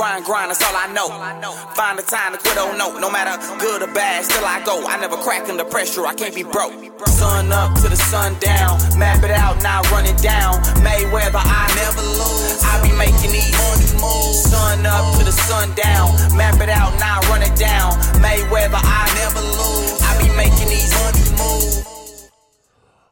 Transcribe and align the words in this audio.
Grind, 0.00 0.24
grind, 0.24 0.50
that's 0.50 0.64
all 0.64 0.74
I 0.74 0.88
know. 0.88 1.08
Find 1.76 1.98
the 1.98 2.02
time 2.02 2.32
to 2.32 2.38
quit, 2.38 2.56
oh 2.56 2.74
no. 2.74 2.98
No 2.98 3.10
matter 3.10 3.36
good 3.60 3.82
or 3.82 3.92
bad, 3.92 4.24
still 4.24 4.46
I 4.46 4.64
go. 4.64 4.86
I 4.88 4.98
never 4.98 5.18
crack 5.18 5.46
under 5.46 5.62
pressure, 5.62 6.06
I 6.06 6.14
can't 6.14 6.34
be 6.34 6.42
broke. 6.42 6.72
Sun 7.04 7.52
up 7.52 7.76
to 7.82 7.88
the 7.90 7.96
sun 7.96 8.32
down. 8.40 8.80
Map 8.98 9.22
it 9.22 9.30
out, 9.30 9.60
down. 10.22 10.54
Mayweather, 10.80 11.44
I 11.44 11.68
never 11.76 12.00
lose. 12.16 12.64
I 12.64 12.80
be 12.80 12.96
making 12.96 13.28
these 13.28 13.52
money 13.52 13.92
moves. 14.00 14.48
Sun 14.48 14.86
up 14.86 15.18
to 15.18 15.22
the 15.22 15.32
sun 15.32 15.68
down. 15.76 16.16
Map 16.34 16.58
it 16.62 16.70
out, 16.70 16.98
down. 17.60 17.92
Mayweather, 18.24 18.80
I 18.80 19.04
never 19.20 19.44
lose. 19.52 20.00
I 20.00 20.16
be 20.16 20.34
making 20.34 20.68
these 20.72 20.88
money 20.96 21.28
moves. 21.36 22.30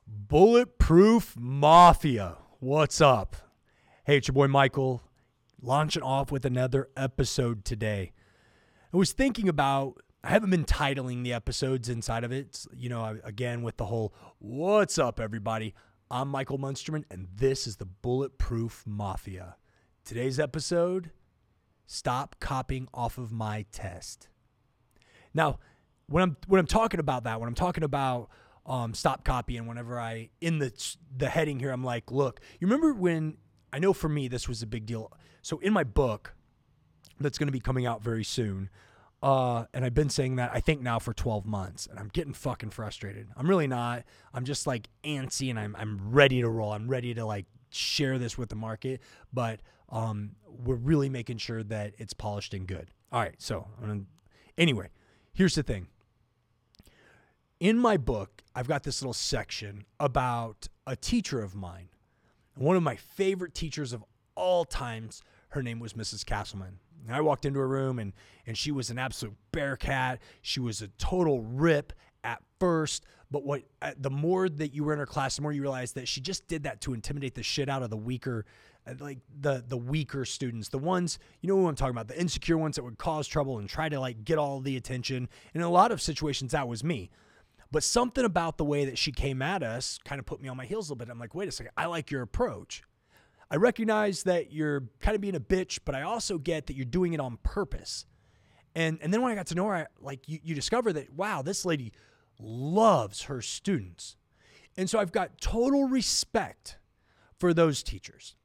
Bulletproof 0.08 1.36
Mafia. 1.38 2.38
What's 2.60 3.02
up? 3.02 3.36
Hey, 4.04 4.16
it's 4.16 4.28
your 4.28 4.32
boy 4.32 4.48
Michael, 4.48 5.02
launching 5.60 6.02
off 6.02 6.30
with 6.30 6.44
another 6.44 6.88
episode 6.96 7.64
today. 7.64 8.12
I 8.92 8.96
was 8.96 9.12
thinking 9.12 9.48
about, 9.48 10.02
I 10.24 10.28
haven't 10.30 10.50
been 10.50 10.64
titling 10.64 11.24
the 11.24 11.32
episodes 11.32 11.88
inside 11.88 12.24
of 12.24 12.32
it. 12.32 12.64
You 12.74 12.88
know, 12.88 13.18
again, 13.24 13.62
with 13.62 13.76
the 13.76 13.86
whole, 13.86 14.14
what's 14.38 14.98
up, 14.98 15.20
everybody? 15.20 15.74
I'm 16.10 16.28
Michael 16.28 16.58
Munsterman, 16.58 17.04
and 17.10 17.28
this 17.34 17.66
is 17.66 17.76
the 17.76 17.84
Bulletproof 17.84 18.84
Mafia. 18.86 19.56
Today's 20.04 20.40
episode 20.40 21.10
Stop 21.90 22.36
copying 22.38 22.86
off 22.92 23.16
of 23.16 23.32
my 23.32 23.64
test. 23.72 24.28
Now, 25.32 25.58
when 26.06 26.22
I'm 26.22 26.36
when 26.46 26.60
I'm 26.60 26.66
talking 26.66 27.00
about 27.00 27.24
that, 27.24 27.40
when 27.40 27.48
I'm 27.48 27.54
talking 27.54 27.82
about 27.82 28.28
um, 28.66 28.92
stop 28.92 29.24
copying, 29.24 29.66
whenever 29.66 29.98
I 29.98 30.28
in 30.42 30.58
the 30.58 30.70
the 31.16 31.30
heading 31.30 31.58
here, 31.58 31.70
I'm 31.70 31.82
like, 31.82 32.10
look, 32.10 32.40
you 32.60 32.66
remember 32.66 32.92
when 32.92 33.38
I 33.72 33.78
know 33.78 33.94
for 33.94 34.10
me 34.10 34.28
this 34.28 34.46
was 34.46 34.62
a 34.62 34.66
big 34.66 34.84
deal. 34.84 35.10
So 35.42 35.58
in 35.58 35.72
my 35.72 35.84
book, 35.84 36.34
that's 37.20 37.38
going 37.38 37.48
to 37.48 37.52
be 37.52 37.60
coming 37.60 37.86
out 37.86 38.02
very 38.02 38.24
soon, 38.24 38.70
uh, 39.22 39.64
and 39.74 39.84
I've 39.84 39.94
been 39.94 40.10
saying 40.10 40.36
that 40.36 40.50
I 40.54 40.60
think 40.60 40.80
now 40.80 40.98
for 40.98 41.12
12 41.12 41.44
months, 41.44 41.86
and 41.86 41.98
I'm 41.98 42.08
getting 42.08 42.32
fucking 42.32 42.70
frustrated. 42.70 43.28
I'm 43.36 43.48
really 43.48 43.66
not. 43.66 44.04
I'm 44.32 44.44
just 44.44 44.66
like 44.66 44.88
antsy, 45.02 45.50
and 45.50 45.58
I'm 45.58 45.74
I'm 45.76 46.10
ready 46.10 46.40
to 46.40 46.48
roll. 46.48 46.72
I'm 46.72 46.88
ready 46.88 47.14
to 47.14 47.24
like 47.24 47.46
share 47.70 48.18
this 48.18 48.38
with 48.38 48.48
the 48.48 48.56
market, 48.56 49.00
but 49.32 49.60
um, 49.90 50.32
we're 50.46 50.76
really 50.76 51.08
making 51.08 51.38
sure 51.38 51.62
that 51.64 51.94
it's 51.98 52.12
polished 52.12 52.54
and 52.54 52.66
good. 52.66 52.90
All 53.10 53.20
right, 53.20 53.34
so 53.38 53.66
gonna, 53.80 54.02
anyway, 54.56 54.88
here's 55.32 55.54
the 55.54 55.62
thing. 55.62 55.88
In 57.58 57.76
my 57.76 57.96
book, 57.96 58.42
I've 58.54 58.68
got 58.68 58.84
this 58.84 59.02
little 59.02 59.12
section 59.12 59.84
about 59.98 60.68
a 60.86 60.94
teacher 60.94 61.40
of 61.42 61.56
mine, 61.56 61.88
one 62.54 62.76
of 62.76 62.82
my 62.82 62.96
favorite 62.96 63.54
teachers 63.54 63.92
of 63.92 64.04
all 64.38 64.64
times. 64.64 65.22
Her 65.50 65.62
name 65.62 65.80
was 65.80 65.94
Mrs. 65.94 66.24
Castleman. 66.24 66.78
And 67.06 67.16
I 67.16 67.20
walked 67.20 67.44
into 67.44 67.58
her 67.58 67.68
room 67.68 67.98
and 67.98 68.12
and 68.46 68.56
she 68.56 68.70
was 68.70 68.90
an 68.90 68.98
absolute 68.98 69.34
bear 69.52 69.76
cat. 69.76 70.20
She 70.42 70.60
was 70.60 70.82
a 70.82 70.88
total 70.98 71.42
rip 71.42 71.92
at 72.24 72.42
first, 72.58 73.04
but 73.30 73.44
what 73.44 73.62
uh, 73.82 73.92
the 73.98 74.10
more 74.10 74.48
that 74.48 74.74
you 74.74 74.84
were 74.84 74.92
in 74.92 74.98
her 74.98 75.06
class, 75.06 75.36
the 75.36 75.42
more 75.42 75.52
you 75.52 75.62
realized 75.62 75.94
that 75.94 76.08
she 76.08 76.20
just 76.20 76.46
did 76.48 76.64
that 76.64 76.80
to 76.82 76.94
intimidate 76.94 77.34
the 77.34 77.42
shit 77.42 77.68
out 77.68 77.82
of 77.82 77.90
the 77.90 77.96
weaker, 77.96 78.44
uh, 78.86 78.94
like 79.00 79.18
the 79.40 79.64
the 79.66 79.76
weaker 79.76 80.24
students, 80.24 80.68
the 80.68 80.78
ones 80.78 81.18
you 81.40 81.48
know 81.48 81.56
who 81.56 81.68
I'm 81.68 81.76
talking 81.76 81.92
about, 81.92 82.08
the 82.08 82.20
insecure 82.20 82.58
ones 82.58 82.76
that 82.76 82.84
would 82.84 82.98
cause 82.98 83.26
trouble 83.26 83.58
and 83.58 83.68
try 83.68 83.88
to 83.88 84.00
like 84.00 84.24
get 84.24 84.38
all 84.38 84.60
the 84.60 84.76
attention. 84.76 85.28
And 85.54 85.62
in 85.62 85.62
a 85.62 85.70
lot 85.70 85.92
of 85.92 86.02
situations, 86.02 86.52
that 86.52 86.68
was 86.68 86.82
me. 86.82 87.10
But 87.70 87.82
something 87.82 88.24
about 88.24 88.56
the 88.56 88.64
way 88.64 88.86
that 88.86 88.96
she 88.96 89.12
came 89.12 89.42
at 89.42 89.62
us 89.62 89.98
kind 90.04 90.18
of 90.18 90.24
put 90.24 90.40
me 90.40 90.48
on 90.48 90.56
my 90.56 90.64
heels 90.64 90.88
a 90.88 90.92
little 90.92 91.04
bit. 91.04 91.12
I'm 91.12 91.18
like, 91.18 91.34
wait 91.34 91.48
a 91.48 91.52
second, 91.52 91.72
I 91.76 91.86
like 91.86 92.10
your 92.10 92.22
approach. 92.22 92.82
I 93.50 93.56
recognize 93.56 94.24
that 94.24 94.52
you're 94.52 94.84
kind 95.00 95.14
of 95.14 95.20
being 95.20 95.34
a 95.34 95.40
bitch, 95.40 95.80
but 95.84 95.94
I 95.94 96.02
also 96.02 96.38
get 96.38 96.66
that 96.66 96.76
you're 96.76 96.84
doing 96.84 97.14
it 97.14 97.20
on 97.20 97.38
purpose. 97.42 98.04
And 98.74 98.98
and 99.02 99.12
then 99.12 99.22
when 99.22 99.32
I 99.32 99.34
got 99.34 99.46
to 99.48 99.54
know 99.54 99.66
her, 99.66 99.74
I, 99.74 99.86
like 100.00 100.28
you, 100.28 100.38
you 100.42 100.54
discover 100.54 100.92
that 100.92 101.12
wow, 101.14 101.42
this 101.42 101.64
lady 101.64 101.92
loves 102.38 103.22
her 103.22 103.40
students. 103.40 104.16
And 104.76 104.88
so 104.88 104.98
I've 104.98 105.12
got 105.12 105.40
total 105.40 105.88
respect 105.88 106.78
for 107.38 107.52
those 107.52 107.82
teachers, 107.82 108.36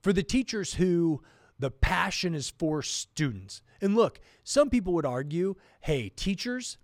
for 0.00 0.12
the 0.12 0.22
teachers 0.22 0.74
who 0.74 1.22
the 1.58 1.70
passion 1.70 2.34
is 2.34 2.50
for 2.50 2.82
students. 2.82 3.62
And 3.80 3.94
look, 3.94 4.20
some 4.44 4.70
people 4.70 4.94
would 4.94 5.04
argue, 5.04 5.56
hey, 5.80 6.08
teachers 6.08 6.78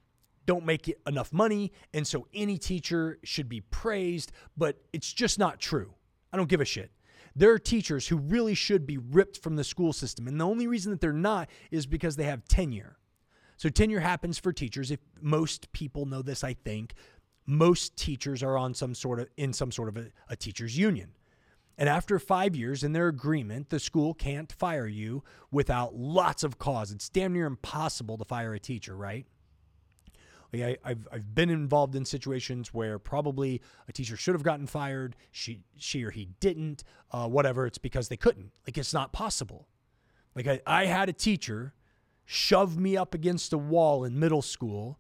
don't 0.47 0.65
make 0.65 0.93
enough 1.07 1.33
money, 1.33 1.73
and 1.93 2.07
so 2.07 2.27
any 2.35 2.59
teacher 2.59 3.19
should 3.23 3.49
be 3.49 3.61
praised, 3.61 4.33
but 4.57 4.81
it's 4.93 5.13
just 5.13 5.39
not 5.39 5.61
true. 5.61 5.95
I 6.33 6.37
don't 6.37 6.49
give 6.49 6.61
a 6.61 6.65
shit. 6.65 6.91
There 7.39 7.53
are 7.53 7.59
teachers 7.61 8.09
who 8.09 8.17
really 8.17 8.55
should 8.55 8.85
be 8.85 8.99
ripped 8.99 9.39
from 9.41 9.55
the 9.55 9.63
school 9.63 9.93
system, 9.93 10.27
and 10.27 10.41
the 10.41 10.45
only 10.45 10.67
reason 10.67 10.91
that 10.91 11.01
they're 11.01 11.13
not 11.13 11.49
is 11.71 11.87
because 11.87 12.17
they 12.17 12.25
have 12.25 12.45
tenure. 12.49 12.99
So 13.57 13.69
tenure 13.69 14.01
happens 14.01 14.41
for 14.41 14.53
teachers. 14.53 14.91
If 14.91 14.99
most 15.23 15.71
people 15.73 16.05
know 16.05 16.21
this, 16.21 16.43
I 16.43 16.55
think 16.55 16.95
most 17.47 17.97
teachers 17.97 18.43
are 18.43 18.59
on 18.59 18.75
some 18.75 18.93
sort 18.93 19.21
of 19.21 19.29
in 19.37 19.53
some 19.53 19.71
sort 19.71 19.89
of 19.89 19.97
a, 19.97 20.07
a 20.29 20.35
teachers 20.35 20.77
union. 20.77 21.11
And 21.79 21.89
after 21.89 22.19
five 22.19 22.57
years 22.57 22.83
in 22.83 22.93
their 22.93 23.07
agreement, 23.07 23.71
the 23.71 23.79
school 23.79 24.15
can't 24.15 24.51
fire 24.51 24.89
you 24.89 25.23
without 25.53 25.95
lots 25.95 26.43
of 26.43 26.59
cause. 26.59 26.91
It's 26.91 27.09
damn 27.09 27.35
near 27.35 27.47
impossible 27.47 28.19
to 28.19 28.25
fire 28.25 28.53
a 28.53 28.59
teacher, 28.59 28.97
right? 28.97 29.27
Like 30.53 30.79
I, 30.85 30.89
have 30.89 31.09
I've 31.13 31.35
been 31.35 31.51
involved 31.51 31.95
in 31.95 32.05
situations 32.05 32.73
where 32.73 32.99
probably 32.99 33.61
a 33.87 33.93
teacher 33.93 34.17
should 34.17 34.35
have 34.35 34.43
gotten 34.43 34.67
fired, 34.67 35.17
she 35.31 35.61
she 35.77 36.05
or 36.05 36.11
he 36.11 36.31
didn't, 36.41 36.85
uh, 37.11 37.29
whatever. 37.29 37.67
It's 37.67 37.79
because 37.79 38.09
they 38.09 38.17
couldn't. 38.17 38.53
Like 38.67 38.79
it's 38.79 38.95
not 38.95 39.13
possible. 39.13 39.69
Like 40.35 40.47
I, 40.47 40.61
I 40.67 40.87
had 40.87 41.09
a 41.09 41.13
teacher 41.13 41.75
shove 42.25 42.79
me 42.79 42.97
up 42.97 43.15
against 43.15 43.53
a 43.53 43.59
wall 43.59 44.05
in 44.05 44.19
middle 44.19 44.43
school 44.43 44.99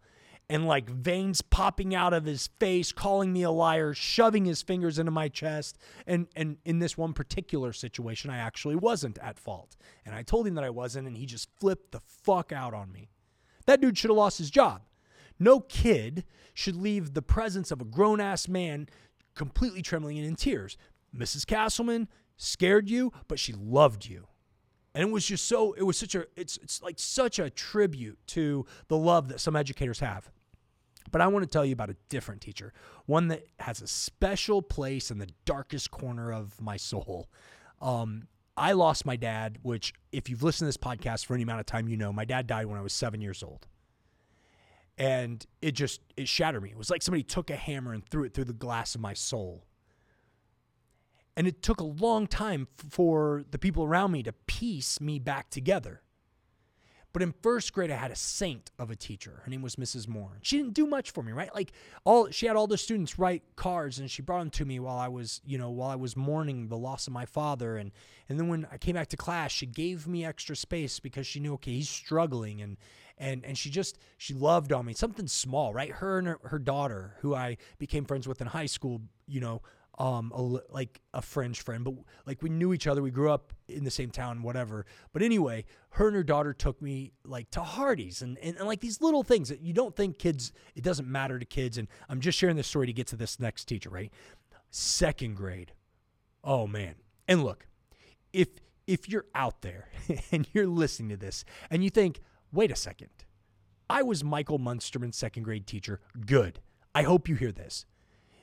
and 0.50 0.66
like 0.66 0.88
veins 0.88 1.42
popping 1.42 1.94
out 1.94 2.15
of 2.15 2.25
his 2.25 2.48
face, 2.59 2.91
calling 2.91 3.32
me 3.32 3.42
a 3.42 3.50
liar, 3.50 3.92
shoving 3.92 4.47
his 4.47 4.62
fingers 4.62 4.98
into 4.98 5.12
my 5.12 5.28
chest. 5.28 5.78
And 6.06 6.26
and 6.36 6.59
in 6.65 6.78
this 6.78 6.97
one 6.97 7.12
particular 7.12 7.72
situation, 7.72 8.30
I 8.30 8.38
actually 8.38 8.76
wasn't 8.76 9.19
at 9.19 9.38
fault. 9.38 9.76
And 10.04 10.15
I 10.15 10.22
told 10.22 10.47
him 10.47 10.54
that 10.54 10.65
I 10.65 10.70
wasn't, 10.70 11.06
and 11.06 11.16
he 11.16 11.26
just 11.26 11.48
flipped 11.59 11.92
the 11.92 12.00
fuck 12.00 12.53
out 12.53 12.75
on 12.75 12.92
me. 12.92 13.10
That 13.66 13.80
dude 13.80 13.98
should 13.98 14.10
have 14.10 14.16
lost 14.16 14.38
his 14.38 14.50
job. 14.50 14.82
No 15.38 15.60
kid 15.60 16.25
should 16.54 16.76
leave 16.76 17.15
the 17.15 17.22
presence 17.22 17.71
of 17.71 17.81
a 17.81 17.84
grown 17.84 18.21
ass 18.21 18.49
man 18.49 18.88
completely 19.34 19.82
trembling 19.82 20.19
and 20.19 20.26
in 20.26 20.37
tears. 20.37 20.76
Mrs. 21.16 21.47
Castleman 21.47 22.09
scared 22.37 22.91
you, 22.91 23.12
but 23.28 23.38
she 23.38 23.53
loved 23.53 24.06
you 24.06 24.27
and 24.98 25.09
it 25.09 25.12
was 25.12 25.25
just 25.25 25.47
so 25.47 25.72
it 25.75 25.82
was 25.82 25.97
such 25.97 26.15
a 26.15 26.27
it's 26.37 26.56
it's 26.59 26.82
like 26.82 26.98
such 26.98 27.38
a 27.38 27.48
tribute 27.50 28.19
to 28.27 28.66
the 28.88 28.97
love 28.97 29.28
that 29.28 29.41
some 29.41 29.54
educators 29.54 30.00
have 30.00 30.31
but 31.10 31.21
i 31.21 31.27
want 31.27 31.43
to 31.43 31.48
tell 31.48 31.65
you 31.65 31.72
about 31.72 31.88
a 31.88 31.97
different 32.09 32.41
teacher 32.41 32.72
one 33.06 33.28
that 33.28 33.44
has 33.60 33.81
a 33.81 33.87
special 33.87 34.60
place 34.60 35.10
in 35.10 35.19
the 35.19 35.28
darkest 35.44 35.91
corner 35.91 36.32
of 36.32 36.60
my 36.60 36.77
soul 36.77 37.28
um, 37.81 38.27
i 38.56 38.72
lost 38.72 39.06
my 39.06 39.15
dad 39.16 39.59
which 39.62 39.94
if 40.10 40.28
you've 40.28 40.43
listened 40.43 40.66
to 40.66 40.69
this 40.69 40.77
podcast 40.77 41.27
for 41.27 41.34
any 41.34 41.44
amount 41.44 41.60
of 41.60 41.66
time 41.66 41.88
you 41.88 41.97
know 41.97 42.12
my 42.12 42.25
dad 42.25 42.47
died 42.47 42.66
when 42.66 42.78
i 42.78 42.82
was 42.82 42.93
seven 42.93 43.21
years 43.21 43.43
old 43.43 43.66
and 44.98 45.47
it 45.62 45.72
just 45.72 46.00
it 46.16 46.28
shattered 46.28 46.62
me 46.62 46.70
it 46.70 46.76
was 46.76 46.91
like 46.91 47.03
somebody 47.03 47.22
took 47.22 47.48
a 47.48 47.56
hammer 47.56 47.92
and 47.92 48.06
threw 48.09 48.25
it 48.25 48.34
through 48.34 48.44
the 48.44 48.53
glass 48.53 48.94
of 48.94 49.00
my 49.00 49.14
soul 49.14 49.64
and 51.38 51.47
it 51.47 51.62
took 51.62 51.81
a 51.81 51.84
long 51.84 52.26
time 52.26 52.66
for 52.76 53.44
the 53.53 53.60
people 53.60 53.84
around 53.84 54.10
me 54.10 54.25
to 54.25 54.32
piece 54.32 55.00
me 55.00 55.20
back 55.20 55.50
together. 55.50 56.03
But 57.12 57.22
in 57.22 57.32
first 57.42 57.72
grade, 57.72 57.92
I 57.92 57.97
had 57.97 58.10
a 58.10 58.16
saint 58.16 58.72
of 58.76 58.91
a 58.91 58.97
teacher. 58.97 59.42
Her 59.44 59.50
name 59.50 59.62
was 59.62 59.76
Mrs. 59.76 60.09
Moore. 60.09 60.38
She 60.42 60.56
didn't 60.56 60.75
do 60.75 60.84
much 60.84 61.12
for 61.12 61.22
me, 61.22 61.30
right? 61.30 61.54
Like 61.54 61.70
all 62.04 62.28
she 62.30 62.47
had 62.47 62.56
all 62.56 62.66
the 62.66 62.76
students 62.76 63.20
write 63.20 63.44
cards 63.54 64.00
and 64.00 64.10
she 64.10 64.20
brought 64.20 64.41
them 64.41 64.50
to 64.50 64.65
me 64.65 64.80
while 64.80 64.98
I 64.98 65.06
was, 65.06 65.41
you 65.47 65.59
know, 65.59 65.70
while 65.70 65.91
I 65.91 65.94
was 65.94 66.16
mourning 66.16 66.66
the 66.66 66.76
loss 66.76 67.06
of 67.06 67.12
my 67.12 67.25
father. 67.25 67.76
And 67.76 67.92
and 68.28 68.38
then 68.38 68.48
when 68.48 68.66
I 68.72 68.76
came 68.76 68.94
back 68.94 69.09
to 69.10 69.16
class, 69.16 69.53
she 69.53 69.65
gave 69.65 70.09
me 70.09 70.25
extra 70.25 70.56
space 70.56 70.98
because 70.98 71.25
she 71.25 71.38
knew, 71.38 71.54
okay, 71.54 71.72
he's 71.72 71.89
struggling 71.89 72.60
and 72.60 72.77
and 73.18 73.44
and 73.44 73.56
she 73.56 73.70
just 73.70 73.98
she 74.16 74.34
loved 74.34 74.72
on 74.72 74.86
me. 74.86 74.92
Something 74.92 75.26
small, 75.26 75.72
right? 75.72 75.91
Her 75.91 76.18
and 76.18 76.28
her, 76.28 76.38
her 76.44 76.59
daughter, 76.59 77.16
who 77.20 77.34
I 77.34 77.56
became 77.78 78.04
friends 78.04 78.26
with 78.26 78.41
in 78.41 78.47
high 78.47 78.66
school, 78.66 79.03
you 79.26 79.41
know, 79.41 79.62
um, 79.98 80.32
a, 80.34 80.42
like 80.72 81.00
a 81.12 81.20
French 81.20 81.60
friend, 81.60 81.84
but 81.84 81.94
like 82.24 82.41
we 82.41 82.48
knew 82.48 82.72
each 82.72 82.86
other. 82.86 83.03
We 83.03 83.10
grew 83.10 83.30
up 83.30 83.53
in 83.68 83.84
the 83.84 83.91
same 83.91 84.10
town, 84.10 84.42
whatever. 84.42 84.86
But 85.12 85.22
anyway, 85.22 85.65
her 85.91 86.06
and 86.06 86.16
her 86.16 86.22
daughter 86.22 86.54
took 86.54 86.80
me 86.80 87.12
like 87.24 87.50
to 87.50 87.60
Hardee's 87.60 88.22
and, 88.22 88.38
and, 88.38 88.56
and 88.56 88.66
like 88.66 88.80
these 88.80 89.00
little 89.00 89.24
things 89.24 89.48
that 89.48 89.60
you 89.60 89.72
don't 89.72 89.94
think 89.97 90.18
kids, 90.18 90.53
it 90.76 90.84
doesn't 90.84 91.09
matter 91.09 91.38
to 91.38 91.44
kids. 91.44 91.78
And 91.78 91.88
I'm 92.09 92.20
just 92.20 92.38
sharing 92.38 92.56
this 92.56 92.68
story 92.68 92.86
to 92.86 92.92
get 92.92 93.09
to 93.09 93.16
this 93.16 93.41
next 93.41 93.65
teacher, 93.65 93.91
right? 93.91 94.12
Second 94.70 95.36
grade. 95.36 95.72
Oh 96.44 96.66
man. 96.66 96.94
And 97.26 97.42
look, 97.42 97.66
if, 98.32 98.48
if 98.86 99.09
you're 99.09 99.26
out 99.34 99.62
there 99.62 99.88
and 100.32 100.47
you're 100.53 100.68
listening 100.68 101.09
to 101.10 101.16
this 101.16 101.44
and 101.70 101.82
you 101.82 101.91
think, 101.91 102.20
wait 102.53 102.71
a 102.71 102.77
second, 102.77 103.10
I 103.91 104.03
was 104.03 104.22
Michael 104.22 104.59
Munsterman's 104.59 105.16
second 105.16 105.45
grade 105.45 105.66
teacher. 105.66 106.00
Good. 106.27 106.60
I 106.95 107.03
hope 107.03 107.28
you 107.28 107.36
hear 107.36 107.53
this 107.53 107.86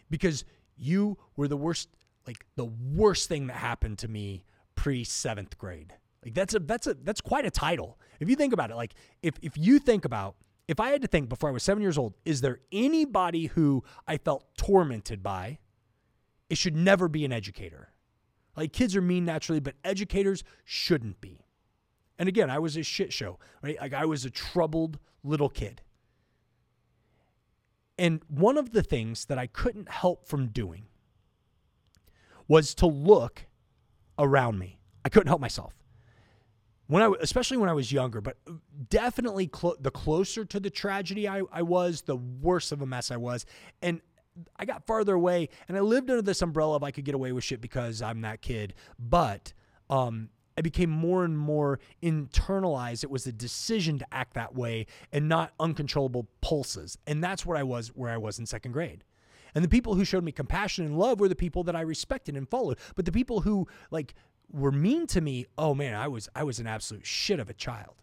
because 0.10 0.46
you 0.78 1.18
were 1.36 1.48
the 1.48 1.58
worst, 1.58 1.90
like 2.28 2.46
the 2.56 2.66
worst 2.66 3.30
thing 3.30 3.48
that 3.48 3.58
happened 3.58 4.00
to 4.00 4.08
me 4.08 4.44
pre 4.76 5.04
seventh 5.04 5.58
grade. 5.58 5.94
Like 6.24 6.34
that's 6.34 6.56
a 6.56 6.60
that's 6.60 6.88
a 6.88 6.96
that's 6.96 7.22
quite 7.22 7.46
a 7.46 7.52
title. 7.52 8.00
If 8.20 8.30
you 8.30 8.36
think 8.36 8.54
about 8.54 8.72
it, 8.72 8.76
like 8.76 8.94
if 9.22 9.36
if 9.42 9.58
you 9.58 9.80
think 9.80 10.06
about 10.06 10.36
if 10.68 10.80
I 10.80 10.90
had 10.90 11.02
to 11.04 11.08
think 11.08 11.30
before 11.30 11.50
I 11.50 11.54
was 11.54 11.62
7 11.62 11.82
years 11.82 11.98
old, 11.98 12.16
is 12.26 12.42
there 12.42 12.60
anybody 12.72 13.48
who 13.48 13.84
I 14.08 14.18
felt 14.18 14.46
tormented 14.58 15.22
by? 15.22 15.60
It 16.50 16.58
should 16.58 16.76
never 16.76 17.08
be 17.08 17.24
an 17.24 17.32
educator. 17.32 17.90
Like 18.56 18.74
kids 18.74 18.96
are 18.96 19.02
mean 19.02 19.26
naturally, 19.26 19.60
but 19.60 19.76
educators 19.84 20.44
shouldn't 20.64 21.22
be. 21.22 21.45
And 22.18 22.30
again, 22.30 22.50
I 22.50 22.60
was 22.60 22.78
a 22.78 22.84
shit 22.84 23.12
show, 23.12 23.40
right? 23.62 23.78
Like 23.80 23.94
I 23.94 24.06
was 24.06 24.26
a 24.26 24.30
troubled 24.30 25.00
little 25.24 25.50
kid. 25.50 25.82
And 27.98 28.22
one 28.28 28.58
of 28.58 28.72
the 28.72 28.84
things 28.84 29.26
that 29.26 29.38
I 29.38 29.48
couldn't 29.48 29.90
help 29.90 30.28
from 30.28 30.48
doing 30.48 30.88
was 32.48 32.74
to 32.76 32.86
look 32.86 33.46
around 34.20 34.60
me. 34.60 34.80
I 35.04 35.10
couldn't 35.10 35.28
help 35.28 35.42
myself. 35.42 35.74
When 36.88 37.02
I, 37.02 37.12
especially 37.20 37.58
when 37.58 37.70
I 37.70 37.74
was 37.74 37.92
younger, 37.92 38.22
but 38.22 38.38
definitely 38.90 39.48
clo- 39.48 39.76
the 39.80 39.90
closer 39.90 40.46
to 40.46 40.60
the 40.60 40.70
tragedy 40.70 41.28
I, 41.28 41.42
I 41.52 41.64
was, 41.64 42.04
the 42.04 42.16
worse 42.16 42.72
of 42.72 42.82
a 42.82 42.86
mess 42.86 43.10
I 43.10 43.18
was. 43.18 43.46
And 43.82 44.02
I 44.58 44.66
got 44.66 44.86
farther 44.86 45.16
away 45.16 45.50
and 45.68 45.78
I 45.78 45.80
lived 45.80 46.10
under 46.10 46.22
this 46.22 46.42
umbrella 46.42 46.76
of 46.76 46.84
I 46.84 46.92
could 46.92 47.06
get 47.06 47.16
away 47.16 47.32
with 47.32 47.44
shit 47.44 47.62
because 47.62 48.02
I'm 48.02 48.22
that 48.22 48.42
kid. 48.42 48.76
But 49.00 49.54
um, 49.90 50.30
I 50.58 50.62
became 50.62 50.90
more 50.90 51.26
and 51.26 51.38
more 51.38 51.80
internalized. 52.02 53.04
It 53.04 53.10
was 53.10 53.28
a 53.28 53.32
decision 53.32 54.00
to 54.00 54.14
act 54.14 54.34
that 54.36 54.56
way 54.56 54.86
and 55.12 55.28
not 55.28 55.54
uncontrollable 55.60 56.28
pulses. 56.42 56.98
And 57.06 57.24
that's 57.24 57.46
where 57.46 57.58
I 57.58 57.64
was 57.64 57.90
where 57.90 58.12
I 58.12 58.18
was 58.18 58.40
in 58.40 58.46
second 58.46 58.72
grade. 58.72 59.04
And 59.54 59.64
the 59.64 59.70
people 59.70 59.96
who 59.96 60.06
showed 60.06 60.24
me 60.24 60.32
compassion 60.32 60.86
and 60.86 60.98
love 60.98 61.20
were 61.20 61.30
the 61.30 61.36
people 61.36 61.64
that 61.64 61.76
I 61.76 61.82
respected 61.82 62.36
and 62.36 62.50
followed. 62.50 62.78
But 62.96 63.06
the 63.06 63.12
people 63.12 63.42
who 63.42 63.68
like 63.92 64.14
were 64.52 64.72
mean 64.72 65.08
to 65.08 65.22
me, 65.22 65.46
oh 65.58 65.74
man, 65.74 65.96
I 65.96 66.08
was 66.08 66.30
I 66.36 66.44
was 66.44 66.60
an 66.60 66.68
absolute 66.68 67.06
shit 67.06 67.40
of 67.40 67.50
a 67.50 67.54
child 67.54 67.96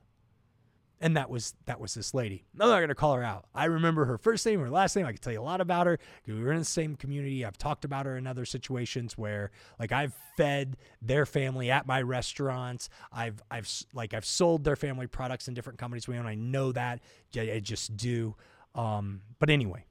and 1.02 1.16
that 1.16 1.28
was 1.28 1.54
that 1.66 1.81
was 1.81 1.94
this 1.94 2.14
lady. 2.14 2.44
I'm 2.58 2.69
not 2.69 2.81
gonna 2.81 2.94
call 2.94 3.14
her 3.14 3.25
out. 3.25 3.46
I 3.54 3.64
remember 3.64 4.04
her 4.04 4.16
first 4.16 4.46
name, 4.46 4.60
her 4.60 4.70
last 4.70 4.94
name. 4.94 5.04
I 5.04 5.10
can 5.10 5.20
tell 5.20 5.32
you 5.32 5.40
a 5.40 5.43
lot 5.43 5.60
about 5.60 5.88
her. 5.88 5.99
We 6.26 6.43
were 6.43 6.52
in 6.52 6.60
the 6.60 6.64
same 6.64 6.94
community. 6.94 7.44
I've 7.44 7.58
talked 7.58 7.84
about 7.84 8.06
her 8.06 8.16
in 8.16 8.26
other 8.26 8.44
situations 8.44 9.19
where, 9.19 9.50
like, 9.81 9.90
I've 9.90 10.14
fed 10.37 10.76
their 11.02 11.26
family 11.26 11.70
at 11.70 11.87
my 11.87 12.00
restaurants. 12.00 12.88
I've 13.12 13.43
I've 13.50 13.69
like 13.93 14.14
I've 14.14 14.25
sold 14.25 14.62
their 14.62 14.76
family 14.76 15.08
products 15.08 15.49
in 15.49 15.54
different 15.54 15.78
companies 15.78 16.06
we 16.06 16.16
own. 16.16 16.26
I 16.26 16.37
know 16.37 16.70
that. 16.72 17.00
I 17.37 17.60
just 17.60 17.96
do. 17.96 18.37
Um, 18.76 19.22
but 19.40 19.50
anyway, 19.50 19.84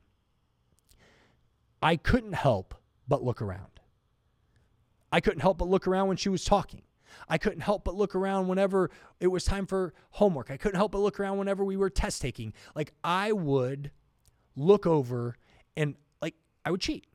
I 1.82 1.98
couldn't 1.98 2.34
help 2.34 2.74
but 3.08 3.22
look 3.22 3.42
around. 3.42 3.82
I 5.12 5.20
couldn't 5.20 5.42
help 5.42 5.58
but 5.58 5.68
look 5.68 5.88
around 5.88 6.08
when 6.08 6.18
she 6.18 6.30
was 6.30 6.46
talking. 6.46 6.84
I 7.30 7.38
couldn't 7.38 7.62
help 7.62 7.84
but 7.84 7.96
look 7.96 8.16
around 8.16 8.48
whenever 8.48 8.90
it 9.20 9.28
was 9.28 9.44
time 9.44 9.66
for 9.66 9.94
homework. 10.12 10.52
I 10.52 10.58
couldn't 10.58 10.78
help 10.78 10.92
but 10.92 11.00
look 11.00 11.20
around 11.20 11.38
whenever 11.38 11.64
we 11.64 11.78
were 11.78 11.90
test 11.90 12.22
taking. 12.22 12.54
Like 12.76 12.94
I 13.04 13.32
would 13.32 13.92
look 14.56 14.86
over 14.86 15.36
and 15.76 15.96
like 16.22 16.36
I 16.66 16.72
would 16.72 16.82
cheat. 16.82 17.08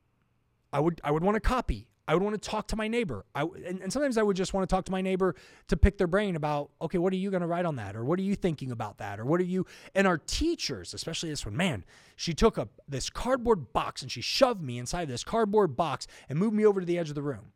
I 0.72 0.80
would 0.80 1.00
I 1.04 1.10
would 1.10 1.22
want 1.22 1.36
to 1.36 1.40
copy. 1.40 1.88
I 2.08 2.14
would 2.14 2.22
want 2.22 2.40
to 2.40 2.50
talk 2.50 2.68
to 2.68 2.76
my 2.76 2.86
neighbor. 2.86 3.24
I 3.34 3.42
and, 3.42 3.80
and 3.80 3.92
sometimes 3.92 4.16
I 4.16 4.22
would 4.22 4.36
just 4.36 4.54
want 4.54 4.68
to 4.68 4.72
talk 4.72 4.84
to 4.84 4.92
my 4.92 5.00
neighbor 5.00 5.34
to 5.68 5.76
pick 5.76 5.98
their 5.98 6.06
brain 6.06 6.36
about, 6.36 6.70
okay, 6.80 6.98
what 6.98 7.12
are 7.12 7.16
you 7.16 7.30
going 7.30 7.40
to 7.40 7.48
write 7.48 7.66
on 7.66 7.76
that, 7.76 7.96
or 7.96 8.04
what 8.04 8.18
are 8.18 8.22
you 8.22 8.36
thinking 8.36 8.70
about 8.70 8.98
that, 8.98 9.18
or 9.18 9.24
what 9.24 9.40
are 9.40 9.44
you? 9.44 9.66
And 9.94 10.06
our 10.06 10.18
teachers, 10.18 10.94
especially 10.94 11.30
this 11.30 11.44
one, 11.44 11.56
man, 11.56 11.84
she 12.14 12.32
took 12.32 12.58
a 12.58 12.68
this 12.86 13.10
cardboard 13.10 13.72
box 13.72 14.02
and 14.02 14.10
she 14.10 14.20
shoved 14.20 14.62
me 14.62 14.78
inside 14.78 15.08
this 15.08 15.24
cardboard 15.24 15.76
box 15.76 16.06
and 16.28 16.38
moved 16.38 16.54
me 16.54 16.64
over 16.64 16.80
to 16.80 16.86
the 16.86 16.98
edge 16.98 17.08
of 17.08 17.16
the 17.16 17.22
room. 17.22 17.52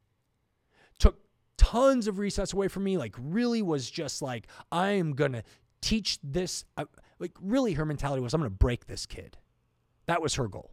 Tons 1.61 2.07
of 2.07 2.19
recess 2.19 2.55
away 2.55 2.69
from 2.69 2.85
me, 2.85 2.97
like 2.97 3.15
really 3.19 3.61
was 3.61 3.91
just 3.91 4.23
like, 4.23 4.47
I 4.73 4.93
am 4.93 5.13
going 5.13 5.33
to 5.33 5.43
teach 5.83 6.19
this. 6.25 6.65
Uh, 6.79 6.87
like 7.19 7.33
really 7.39 7.75
her 7.75 7.85
mentality 7.85 8.23
was, 8.23 8.33
I'm 8.33 8.41
going 8.41 8.51
to 8.51 8.57
break 8.57 8.87
this 8.87 9.05
kid. 9.05 9.37
That 10.07 10.23
was 10.23 10.37
her 10.37 10.49
goal. 10.49 10.71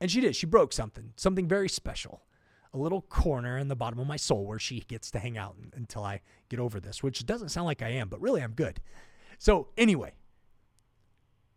And 0.00 0.10
she 0.10 0.20
did. 0.20 0.34
She 0.34 0.46
broke 0.46 0.72
something, 0.72 1.12
something 1.14 1.46
very 1.46 1.68
special. 1.68 2.24
A 2.74 2.78
little 2.78 3.00
corner 3.02 3.56
in 3.56 3.68
the 3.68 3.76
bottom 3.76 4.00
of 4.00 4.08
my 4.08 4.16
soul 4.16 4.44
where 4.44 4.58
she 4.58 4.80
gets 4.80 5.08
to 5.12 5.20
hang 5.20 5.38
out 5.38 5.54
until 5.72 6.02
I 6.02 6.20
get 6.48 6.58
over 6.58 6.80
this, 6.80 7.00
which 7.00 7.24
doesn't 7.24 7.50
sound 7.50 7.66
like 7.66 7.80
I 7.80 7.90
am, 7.90 8.08
but 8.08 8.20
really 8.20 8.42
I'm 8.42 8.52
good. 8.52 8.80
So, 9.38 9.68
anyway, 9.78 10.14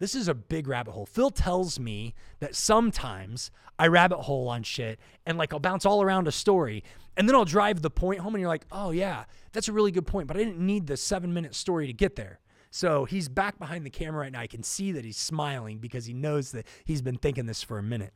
this 0.01 0.15
is 0.15 0.27
a 0.27 0.33
big 0.33 0.67
rabbit 0.67 0.93
hole. 0.93 1.05
Phil 1.05 1.29
tells 1.29 1.79
me 1.79 2.15
that 2.39 2.55
sometimes 2.55 3.51
I 3.77 3.85
rabbit 3.85 4.17
hole 4.21 4.49
on 4.49 4.63
shit 4.63 4.99
and 5.27 5.37
like 5.37 5.53
I'll 5.53 5.59
bounce 5.59 5.85
all 5.85 6.01
around 6.01 6.27
a 6.27 6.31
story 6.31 6.83
and 7.15 7.29
then 7.29 7.35
I'll 7.35 7.45
drive 7.45 7.83
the 7.83 7.91
point 7.91 8.19
home 8.19 8.33
and 8.33 8.41
you're 8.41 8.49
like, 8.49 8.65
oh 8.71 8.89
yeah, 8.89 9.25
that's 9.51 9.67
a 9.67 9.71
really 9.71 9.91
good 9.91 10.07
point, 10.07 10.27
but 10.27 10.37
I 10.37 10.39
didn't 10.39 10.57
need 10.57 10.87
the 10.87 10.97
seven 10.97 11.35
minute 11.35 11.53
story 11.53 11.85
to 11.85 11.93
get 11.93 12.15
there. 12.15 12.39
So 12.71 13.05
he's 13.05 13.29
back 13.29 13.59
behind 13.59 13.85
the 13.85 13.91
camera 13.91 14.21
right 14.21 14.31
now. 14.31 14.39
I 14.39 14.47
can 14.47 14.63
see 14.63 14.91
that 14.91 15.05
he's 15.05 15.17
smiling 15.17 15.77
because 15.77 16.07
he 16.07 16.13
knows 16.13 16.51
that 16.53 16.65
he's 16.83 17.03
been 17.03 17.17
thinking 17.17 17.45
this 17.45 17.61
for 17.61 17.77
a 17.77 17.83
minute. 17.83 18.13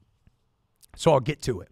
So 0.95 1.11
I'll 1.11 1.19
get 1.19 1.39
to 1.43 1.61
it. 1.61 1.69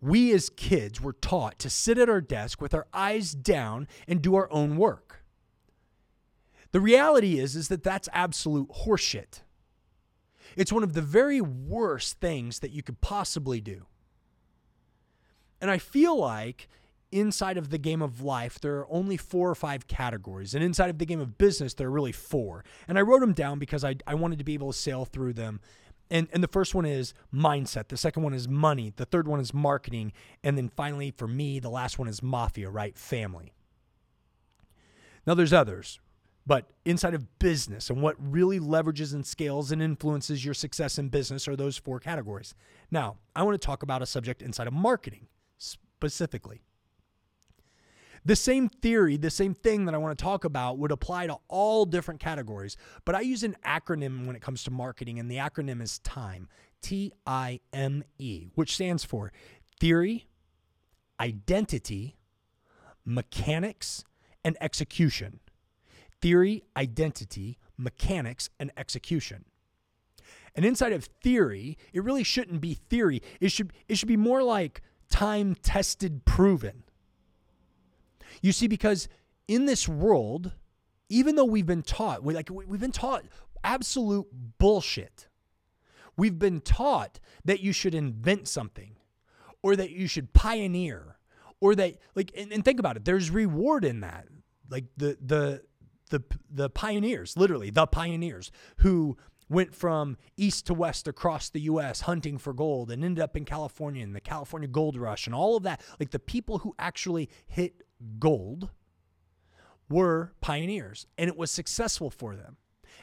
We 0.00 0.32
as 0.32 0.48
kids 0.48 1.02
were 1.02 1.12
taught 1.12 1.58
to 1.58 1.68
sit 1.68 1.98
at 1.98 2.08
our 2.08 2.22
desk 2.22 2.62
with 2.62 2.72
our 2.72 2.86
eyes 2.94 3.32
down 3.32 3.88
and 4.06 4.22
do 4.22 4.36
our 4.36 4.50
own 4.50 4.78
work. 4.78 5.22
The 6.72 6.80
reality 6.80 7.38
is, 7.38 7.56
is 7.56 7.68
that 7.68 7.82
that's 7.82 8.08
absolute 8.12 8.68
horseshit. 8.84 9.40
It's 10.56 10.72
one 10.72 10.82
of 10.82 10.94
the 10.94 11.02
very 11.02 11.40
worst 11.40 12.20
things 12.20 12.58
that 12.60 12.70
you 12.70 12.82
could 12.82 13.00
possibly 13.00 13.60
do. 13.60 13.86
And 15.60 15.70
I 15.70 15.78
feel 15.78 16.16
like 16.16 16.68
inside 17.10 17.56
of 17.56 17.70
the 17.70 17.78
game 17.78 18.02
of 18.02 18.20
life, 18.20 18.60
there 18.60 18.76
are 18.78 18.86
only 18.90 19.16
four 19.16 19.48
or 19.48 19.54
five 19.54 19.86
categories. 19.86 20.54
And 20.54 20.62
inside 20.62 20.90
of 20.90 20.98
the 20.98 21.06
game 21.06 21.20
of 21.20 21.38
business, 21.38 21.74
there 21.74 21.88
are 21.88 21.90
really 21.92 22.12
four. 22.12 22.64
And 22.86 22.98
I 22.98 23.02
wrote 23.02 23.20
them 23.20 23.32
down 23.32 23.58
because 23.58 23.84
I, 23.84 23.96
I 24.06 24.14
wanted 24.14 24.38
to 24.38 24.44
be 24.44 24.54
able 24.54 24.72
to 24.72 24.78
sail 24.78 25.04
through 25.04 25.34
them. 25.34 25.60
And, 26.10 26.28
and 26.32 26.42
the 26.42 26.48
first 26.48 26.74
one 26.74 26.86
is 26.86 27.12
mindset. 27.34 27.88
The 27.88 27.96
second 27.96 28.22
one 28.22 28.34
is 28.34 28.48
money. 28.48 28.92
The 28.96 29.04
third 29.04 29.28
one 29.28 29.40
is 29.40 29.52
marketing. 29.52 30.12
And 30.42 30.56
then 30.56 30.68
finally, 30.68 31.10
for 31.10 31.28
me, 31.28 31.60
the 31.60 31.70
last 31.70 31.98
one 31.98 32.08
is 32.08 32.22
mafia, 32.22 32.70
right? 32.70 32.96
Family. 32.96 33.52
Now, 35.26 35.34
there's 35.34 35.52
others, 35.52 36.00
but 36.48 36.70
inside 36.86 37.12
of 37.12 37.38
business 37.38 37.90
and 37.90 38.00
what 38.00 38.16
really 38.18 38.58
leverages 38.58 39.12
and 39.12 39.26
scales 39.26 39.70
and 39.70 39.82
influences 39.82 40.46
your 40.46 40.54
success 40.54 40.98
in 40.98 41.10
business 41.10 41.46
are 41.46 41.54
those 41.54 41.76
four 41.76 42.00
categories. 42.00 42.54
Now, 42.90 43.18
I 43.36 43.42
want 43.42 43.60
to 43.60 43.64
talk 43.64 43.82
about 43.82 44.00
a 44.00 44.06
subject 44.06 44.40
inside 44.40 44.66
of 44.66 44.72
marketing 44.72 45.26
specifically. 45.58 46.62
The 48.24 48.34
same 48.34 48.70
theory, 48.70 49.18
the 49.18 49.30
same 49.30 49.52
thing 49.52 49.84
that 49.84 49.94
I 49.94 49.98
want 49.98 50.18
to 50.18 50.22
talk 50.22 50.44
about 50.44 50.78
would 50.78 50.90
apply 50.90 51.26
to 51.26 51.36
all 51.48 51.84
different 51.84 52.18
categories, 52.18 52.78
but 53.04 53.14
I 53.14 53.20
use 53.20 53.44
an 53.44 53.54
acronym 53.64 54.26
when 54.26 54.34
it 54.34 54.40
comes 54.40 54.64
to 54.64 54.70
marketing, 54.70 55.18
and 55.18 55.30
the 55.30 55.36
acronym 55.36 55.82
is 55.82 55.98
TIME, 55.98 56.48
T 56.80 57.12
I 57.26 57.60
M 57.74 58.04
E, 58.18 58.48
which 58.54 58.74
stands 58.74 59.04
for 59.04 59.32
theory, 59.78 60.28
identity, 61.20 62.16
mechanics, 63.04 64.04
and 64.42 64.56
execution 64.62 65.40
theory, 66.20 66.64
identity, 66.76 67.58
mechanics, 67.76 68.50
and 68.58 68.70
execution. 68.76 69.44
And 70.54 70.64
inside 70.64 70.92
of 70.92 71.04
theory, 71.04 71.78
it 71.92 72.02
really 72.02 72.24
shouldn't 72.24 72.60
be 72.60 72.74
theory. 72.74 73.22
It 73.40 73.52
should, 73.52 73.72
it 73.88 73.96
should 73.96 74.08
be 74.08 74.16
more 74.16 74.42
like 74.42 74.82
time 75.10 75.54
tested, 75.54 76.24
proven. 76.24 76.82
You 78.42 78.52
see, 78.52 78.66
because 78.66 79.08
in 79.46 79.66
this 79.66 79.88
world, 79.88 80.52
even 81.08 81.36
though 81.36 81.44
we've 81.44 81.66
been 81.66 81.82
taught, 81.82 82.22
we 82.22 82.34
like 82.34 82.50
we've 82.50 82.80
been 82.80 82.92
taught 82.92 83.24
absolute 83.64 84.26
bullshit. 84.58 85.28
We've 86.16 86.38
been 86.38 86.60
taught 86.60 87.20
that 87.44 87.60
you 87.60 87.72
should 87.72 87.94
invent 87.94 88.48
something 88.48 88.96
or 89.62 89.76
that 89.76 89.90
you 89.90 90.06
should 90.06 90.32
pioneer 90.32 91.16
or 91.60 91.74
that 91.76 91.96
like 92.14 92.32
and, 92.36 92.52
and 92.52 92.64
think 92.64 92.78
about 92.78 92.96
it, 92.96 93.04
there's 93.04 93.30
reward 93.30 93.84
in 93.84 94.00
that. 94.00 94.26
Like 94.70 94.84
the 94.96 95.16
the 95.24 95.62
the 96.08 96.22
the 96.50 96.70
pioneers, 96.70 97.36
literally 97.36 97.70
the 97.70 97.86
pioneers 97.86 98.50
who 98.78 99.16
went 99.48 99.74
from 99.74 100.16
east 100.36 100.66
to 100.66 100.74
west 100.74 101.08
across 101.08 101.48
the 101.48 101.60
US 101.60 102.02
hunting 102.02 102.38
for 102.38 102.52
gold 102.52 102.90
and 102.90 103.04
ended 103.04 103.22
up 103.22 103.36
in 103.36 103.44
California 103.44 104.02
and 104.02 104.14
the 104.14 104.20
California 104.20 104.68
gold 104.68 104.96
rush 104.96 105.26
and 105.26 105.34
all 105.34 105.56
of 105.56 105.62
that. 105.62 105.80
Like 105.98 106.10
the 106.10 106.18
people 106.18 106.58
who 106.58 106.74
actually 106.78 107.30
hit 107.46 107.82
gold 108.18 108.70
were 109.88 110.32
pioneers 110.40 111.06
and 111.16 111.28
it 111.28 111.36
was 111.36 111.50
successful 111.50 112.10
for 112.10 112.36
them. 112.36 112.56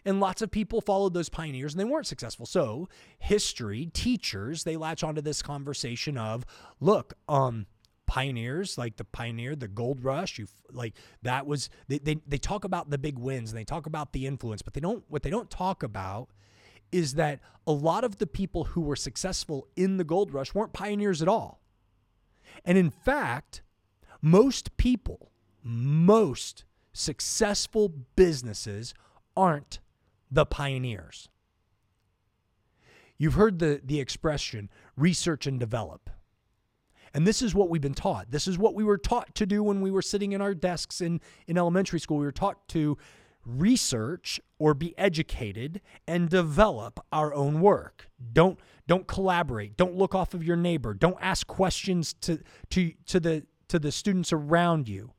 And 0.03 0.19
lots 0.19 0.41
of 0.41 0.51
people 0.51 0.81
followed 0.81 1.13
those 1.13 1.29
pioneers 1.29 1.73
and 1.73 1.79
they 1.79 1.85
weren't 1.85 2.05
successful. 2.05 2.45
So, 2.45 2.87
history 3.17 3.89
teachers, 3.93 4.63
they 4.63 4.77
latch 4.77 5.03
onto 5.03 5.21
this 5.21 5.41
conversation 5.41 6.17
of, 6.17 6.45
look, 6.79 7.13
um, 7.27 7.65
pioneers 8.15 8.77
like 8.77 8.95
the 8.97 9.03
pioneer 9.03 9.55
the 9.55 9.67
gold 9.67 10.03
rush 10.03 10.39
you 10.39 10.47
like 10.71 10.93
that 11.21 11.45
was 11.45 11.69
they, 11.87 11.99
they 11.99 12.15
they 12.27 12.37
talk 12.37 12.63
about 12.63 12.89
the 12.89 12.97
big 12.97 13.17
wins 13.17 13.51
and 13.51 13.59
they 13.59 13.65
talk 13.65 13.85
about 13.85 14.13
the 14.13 14.25
influence 14.25 14.61
but 14.61 14.73
they 14.73 14.79
don't 14.79 15.03
what 15.07 15.23
they 15.23 15.29
don't 15.29 15.49
talk 15.49 15.83
about 15.83 16.29
is 16.91 17.15
that 17.15 17.39
a 17.67 17.71
lot 17.71 18.03
of 18.03 18.17
the 18.17 18.27
people 18.27 18.63
who 18.65 18.81
were 18.81 18.95
successful 18.95 19.67
in 19.75 19.97
the 19.97 20.03
gold 20.03 20.33
rush 20.33 20.53
weren't 20.53 20.73
pioneers 20.73 21.21
at 21.21 21.27
all 21.27 21.61
and 22.63 22.77
in 22.77 22.89
fact 22.89 23.61
Most 24.21 24.75
people, 24.77 25.31
most 25.63 26.65
successful 26.93 27.93
businesses 28.15 28.93
aren't 29.37 29.79
the 30.31 30.45
pioneers. 30.45 31.29
You've 33.17 33.35
heard 33.35 33.59
the, 33.59 33.81
the 33.83 33.99
expression 33.99 34.69
research 34.97 35.45
and 35.47 35.59
develop. 35.59 36.09
And 37.15 37.25
this 37.25 37.41
is 37.41 37.55
what 37.55 37.69
we've 37.69 37.81
been 37.81 37.93
taught. 37.93 38.29
This 38.29 38.45
is 38.45 38.57
what 38.57 38.75
we 38.75 38.83
were 38.83 38.97
taught 38.97 39.33
to 39.35 39.45
do 39.45 39.63
when 39.63 39.79
we 39.79 39.89
were 39.89 40.01
sitting 40.01 40.33
in 40.33 40.41
our 40.41 40.53
desks 40.53 40.99
in, 40.99 41.21
in 41.47 41.57
elementary 41.57 41.97
school. 41.97 42.17
We 42.17 42.25
were 42.25 42.31
taught 42.33 42.67
to 42.69 42.97
research 43.45 44.41
or 44.59 44.73
be 44.73 44.93
educated 44.97 45.79
and 46.05 46.29
develop 46.29 46.99
our 47.13 47.33
own 47.33 47.61
work. 47.61 48.09
Don't 48.33 48.59
don't 48.85 49.07
collaborate. 49.07 49.77
Don't 49.77 49.95
look 49.95 50.13
off 50.13 50.33
of 50.33 50.43
your 50.43 50.57
neighbor. 50.57 50.93
Don't 50.93 51.17
ask 51.21 51.47
questions 51.47 52.13
to 52.19 52.39
to 52.71 52.91
to 53.05 53.21
the 53.21 53.45
to 53.69 53.79
the 53.79 53.93
students 53.93 54.33
around 54.33 54.89
you. 54.89 55.14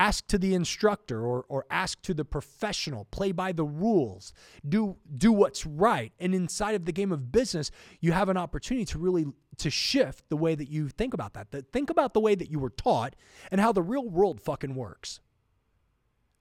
Ask 0.00 0.26
to 0.28 0.38
the 0.38 0.54
instructor 0.54 1.26
or, 1.26 1.44
or 1.50 1.66
ask 1.70 2.00
to 2.02 2.14
the 2.14 2.24
professional. 2.24 3.04
Play 3.10 3.32
by 3.32 3.52
the 3.52 3.64
rules. 3.64 4.32
Do 4.66 4.96
do 5.14 5.30
what's 5.30 5.66
right. 5.66 6.10
And 6.18 6.34
inside 6.34 6.74
of 6.74 6.86
the 6.86 6.92
game 6.92 7.12
of 7.12 7.30
business, 7.30 7.70
you 8.00 8.12
have 8.12 8.30
an 8.30 8.38
opportunity 8.38 8.86
to 8.86 8.98
really 8.98 9.26
to 9.58 9.68
shift 9.68 10.30
the 10.30 10.38
way 10.38 10.54
that 10.54 10.70
you 10.70 10.88
think 10.88 11.12
about 11.12 11.34
that. 11.34 11.50
that 11.50 11.70
think 11.70 11.90
about 11.90 12.14
the 12.14 12.20
way 12.20 12.34
that 12.34 12.50
you 12.50 12.58
were 12.58 12.70
taught 12.70 13.14
and 13.50 13.60
how 13.60 13.72
the 13.72 13.82
real 13.82 14.08
world 14.08 14.40
fucking 14.40 14.74
works. 14.74 15.20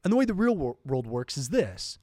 And 0.06 0.14
the 0.14 0.16
way 0.16 0.24
the 0.24 0.34
real 0.34 0.56
world 0.56 1.06
works 1.06 1.38
is 1.38 1.50
this 1.50 2.00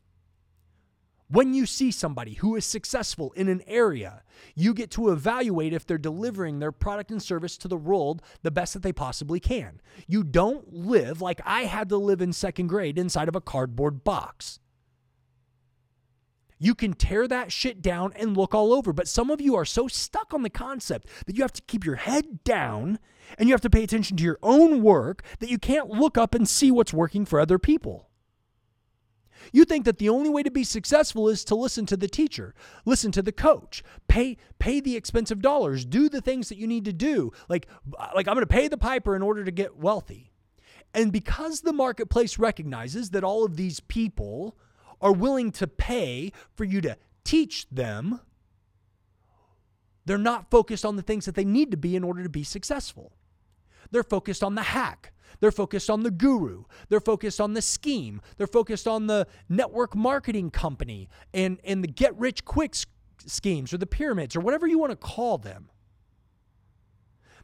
when 1.29 1.55
you 1.55 1.67
see 1.67 1.91
somebody 1.91 2.35
who 2.35 2.55
is 2.55 2.65
successful 2.65 3.33
in 3.33 3.49
an 3.49 3.63
area, 3.67 4.23
you 4.55 4.73
get 4.73 4.91
to 4.93 5.11
evaluate 5.11 5.73
if 5.73 5.87
they're 5.87 5.99
delivering 5.99 6.59
their 6.59 6.73
product 6.73 7.11
and 7.11 7.23
service 7.23 7.57
to 7.59 7.69
the 7.69 7.77
world 7.77 8.23
the 8.43 8.51
best 8.51 8.75
that 8.75 8.83
they 8.83 8.93
possibly 8.93 9.41
can. 9.41 9.81
You 10.07 10.23
don't 10.23 10.73
live 10.73 11.21
like 11.21 11.41
I 11.45 11.63
had 11.63 11.89
to 11.89 11.97
live 11.97 12.21
in 12.21 12.33
second 12.33 12.69
grade 12.69 12.99
inside 12.99 13.29
of 13.29 13.37
a 13.37 13.41
cardboard 13.41 14.05
box. 14.05 14.61
You 16.59 16.75
can 16.75 16.95
tear 16.95 17.29
that 17.29 17.53
shit 17.53 17.83
down 17.83 18.13
and 18.17 18.37
look 18.37 18.55
all 18.55 18.73
over, 18.73 18.93
but 18.93 19.09
some 19.09 19.31
of 19.31 19.41
you 19.41 19.57
are 19.57 19.65
so 19.65 19.89
stuck 19.89 20.33
on 20.33 20.43
the 20.43 20.51
concept 20.51 21.09
that 21.27 21.37
you 21.37 21.43
have 21.43 21.53
to 21.53 21.63
keep 21.63 21.85
your 21.85 21.97
head 21.97 22.45
down 22.45 22.99
and 23.37 23.49
you 23.49 23.55
have 23.55 23.61
to 23.63 23.71
pay 23.71 23.83
attention 23.83 24.17
to 24.17 24.25
your 24.25 24.39
own 24.43 24.83
work 24.83 25.23
that 25.41 25.51
you 25.51 25.59
can't 25.59 25.89
look 25.89 26.17
up 26.17 26.35
and 26.35 26.49
see 26.49 26.71
what's 26.71 26.95
working 26.95 27.27
for 27.27 27.41
other 27.41 27.59
people. 27.59 28.09
You 29.53 29.65
think 29.65 29.85
that 29.85 29.99
the 29.99 30.09
only 30.09 30.29
way 30.29 30.43
to 30.43 30.51
be 30.51 30.65
successful 30.65 31.29
is 31.29 31.45
to 31.45 31.55
listen 31.55 31.87
to 31.87 31.97
the 31.97 32.09
teacher, 32.09 32.55
listen 32.85 33.13
to 33.13 33.23
the 33.23 33.33
coach, 33.33 33.83
pay 34.09 34.37
pay 34.59 34.81
the 34.81 34.97
expensive 34.97 35.41
dollars, 35.41 35.85
do 35.85 36.09
the 36.09 36.21
things 36.21 36.49
that 36.49 36.59
you 36.59 36.67
need 36.67 36.85
to 36.85 36.93
do. 36.93 37.33
Like 37.49 37.67
like 38.15 38.29
I'm 38.29 38.35
going 38.35 38.41
to 38.41 38.47
pay 38.47 38.69
the 38.69 38.79
piper 38.79 39.15
in 39.15 39.23
order 39.23 39.45
to 39.45 39.51
get 39.51 39.77
wealthy. 39.77 40.33
And 40.95 41.13
because 41.13 41.61
the 41.61 41.73
marketplace 41.73 42.39
recognizes 42.39 43.11
that 43.11 43.25
all 43.25 43.45
of 43.45 43.57
these 43.57 43.81
people 43.81 44.57
are 45.01 45.13
willing 45.13 45.53
to 45.53 45.67
pay 45.67 46.33
for 46.55 46.65
you 46.65 46.81
to 46.81 46.97
teach 47.25 47.69
them, 47.71 48.21
they're 50.07 50.17
not 50.17 50.51
focused 50.51 50.85
on 50.85 50.97
the 50.97 51.03
things 51.03 51.27
that 51.27 51.35
they 51.35 51.45
need 51.45 51.71
to 51.73 51.77
be 51.77 51.97
in 51.97 52.05
order 52.05 52.23
to 52.23 52.29
be 52.29 52.45
successful. 52.45 53.13
They're 53.91 54.03
focused 54.03 54.43
on 54.43 54.55
the 54.55 54.63
hack. 54.63 55.13
They're 55.41 55.53
focused 55.53 55.91
on 55.91 56.03
the 56.03 56.11
guru. 56.11 56.65
They're 56.89 57.01
focused 57.01 57.41
on 57.41 57.55
the 57.55 57.63
scheme. 57.63 58.21
They're 58.37 58.47
focused 58.47 58.87
on 58.87 59.07
the 59.07 59.27
network 59.49 59.95
marketing 59.95 60.51
company 60.51 61.09
and, 61.35 61.59
and 61.65 61.83
the 61.83 61.89
get 61.89 62.17
rich 62.19 62.45
quick 62.45 62.75
schemes 63.25 63.73
or 63.73 63.79
the 63.79 63.87
pyramids 63.87 64.37
or 64.37 64.41
whatever 64.41 64.67
you 64.67 64.79
want 64.79 64.91
to 64.91 64.97
call 64.97 65.39
them. 65.39 65.71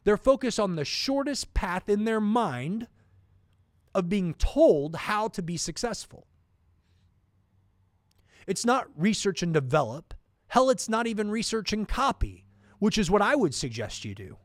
They're 0.04 0.16
focused 0.16 0.58
on 0.58 0.76
the 0.76 0.84
shortest 0.84 1.54
path 1.54 1.88
in 1.88 2.04
their 2.04 2.20
mind 2.20 2.88
of 3.94 4.08
being 4.08 4.34
told 4.34 4.96
how 4.96 5.28
to 5.28 5.42
be 5.42 5.56
successful. 5.56 6.26
It's 8.46 8.64
not 8.64 8.88
research 8.96 9.42
and 9.42 9.52
develop. 9.52 10.14
Hell, 10.48 10.70
it's 10.70 10.88
not 10.88 11.06
even 11.06 11.30
research 11.30 11.72
and 11.72 11.86
copy, 11.86 12.46
which 12.78 12.98
is 12.98 13.10
what 13.10 13.22
I 13.22 13.36
would 13.36 13.54
suggest 13.54 14.04
you 14.04 14.14
do. 14.14 14.38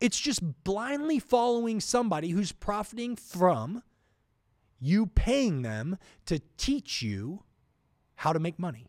It's 0.00 0.18
just 0.18 0.64
blindly 0.64 1.18
following 1.18 1.80
somebody 1.80 2.30
who's 2.30 2.52
profiting 2.52 3.16
from 3.16 3.82
you 4.80 5.06
paying 5.06 5.62
them 5.62 5.98
to 6.26 6.40
teach 6.56 7.02
you 7.02 7.42
how 8.16 8.32
to 8.32 8.38
make 8.38 8.58
money. 8.58 8.86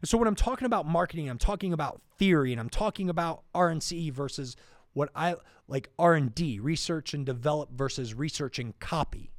And 0.00 0.08
so 0.08 0.18
when 0.18 0.26
I'm 0.26 0.34
talking 0.34 0.66
about 0.66 0.86
marketing, 0.86 1.28
I'm 1.28 1.38
talking 1.38 1.72
about 1.72 2.02
theory 2.18 2.52
and 2.52 2.60
I'm 2.60 2.68
talking 2.68 3.08
about 3.08 3.44
R&C 3.54 4.10
versus 4.10 4.56
what 4.94 5.10
I 5.14 5.36
like 5.68 5.88
R&D, 5.98 6.60
research 6.60 7.14
and 7.14 7.24
develop 7.24 7.70
versus 7.72 8.14
research 8.14 8.58
and 8.58 8.78
copy. 8.78 9.30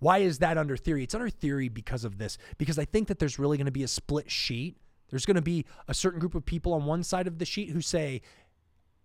Why 0.00 0.18
is 0.18 0.38
that 0.38 0.56
under 0.56 0.76
theory? 0.76 1.02
It's 1.04 1.14
under 1.14 1.28
theory 1.28 1.68
because 1.68 2.04
of 2.04 2.18
this 2.18 2.38
because 2.56 2.78
I 2.78 2.84
think 2.84 3.08
that 3.08 3.18
there's 3.18 3.38
really 3.38 3.56
going 3.56 3.66
to 3.66 3.72
be 3.72 3.82
a 3.82 3.88
split 3.88 4.30
sheet 4.30 4.76
there's 5.10 5.26
going 5.26 5.36
to 5.36 5.42
be 5.42 5.64
a 5.86 5.94
certain 5.94 6.20
group 6.20 6.34
of 6.34 6.44
people 6.44 6.72
on 6.72 6.84
one 6.84 7.02
side 7.02 7.26
of 7.26 7.38
the 7.38 7.44
sheet 7.44 7.70
who 7.70 7.80
say, 7.80 8.22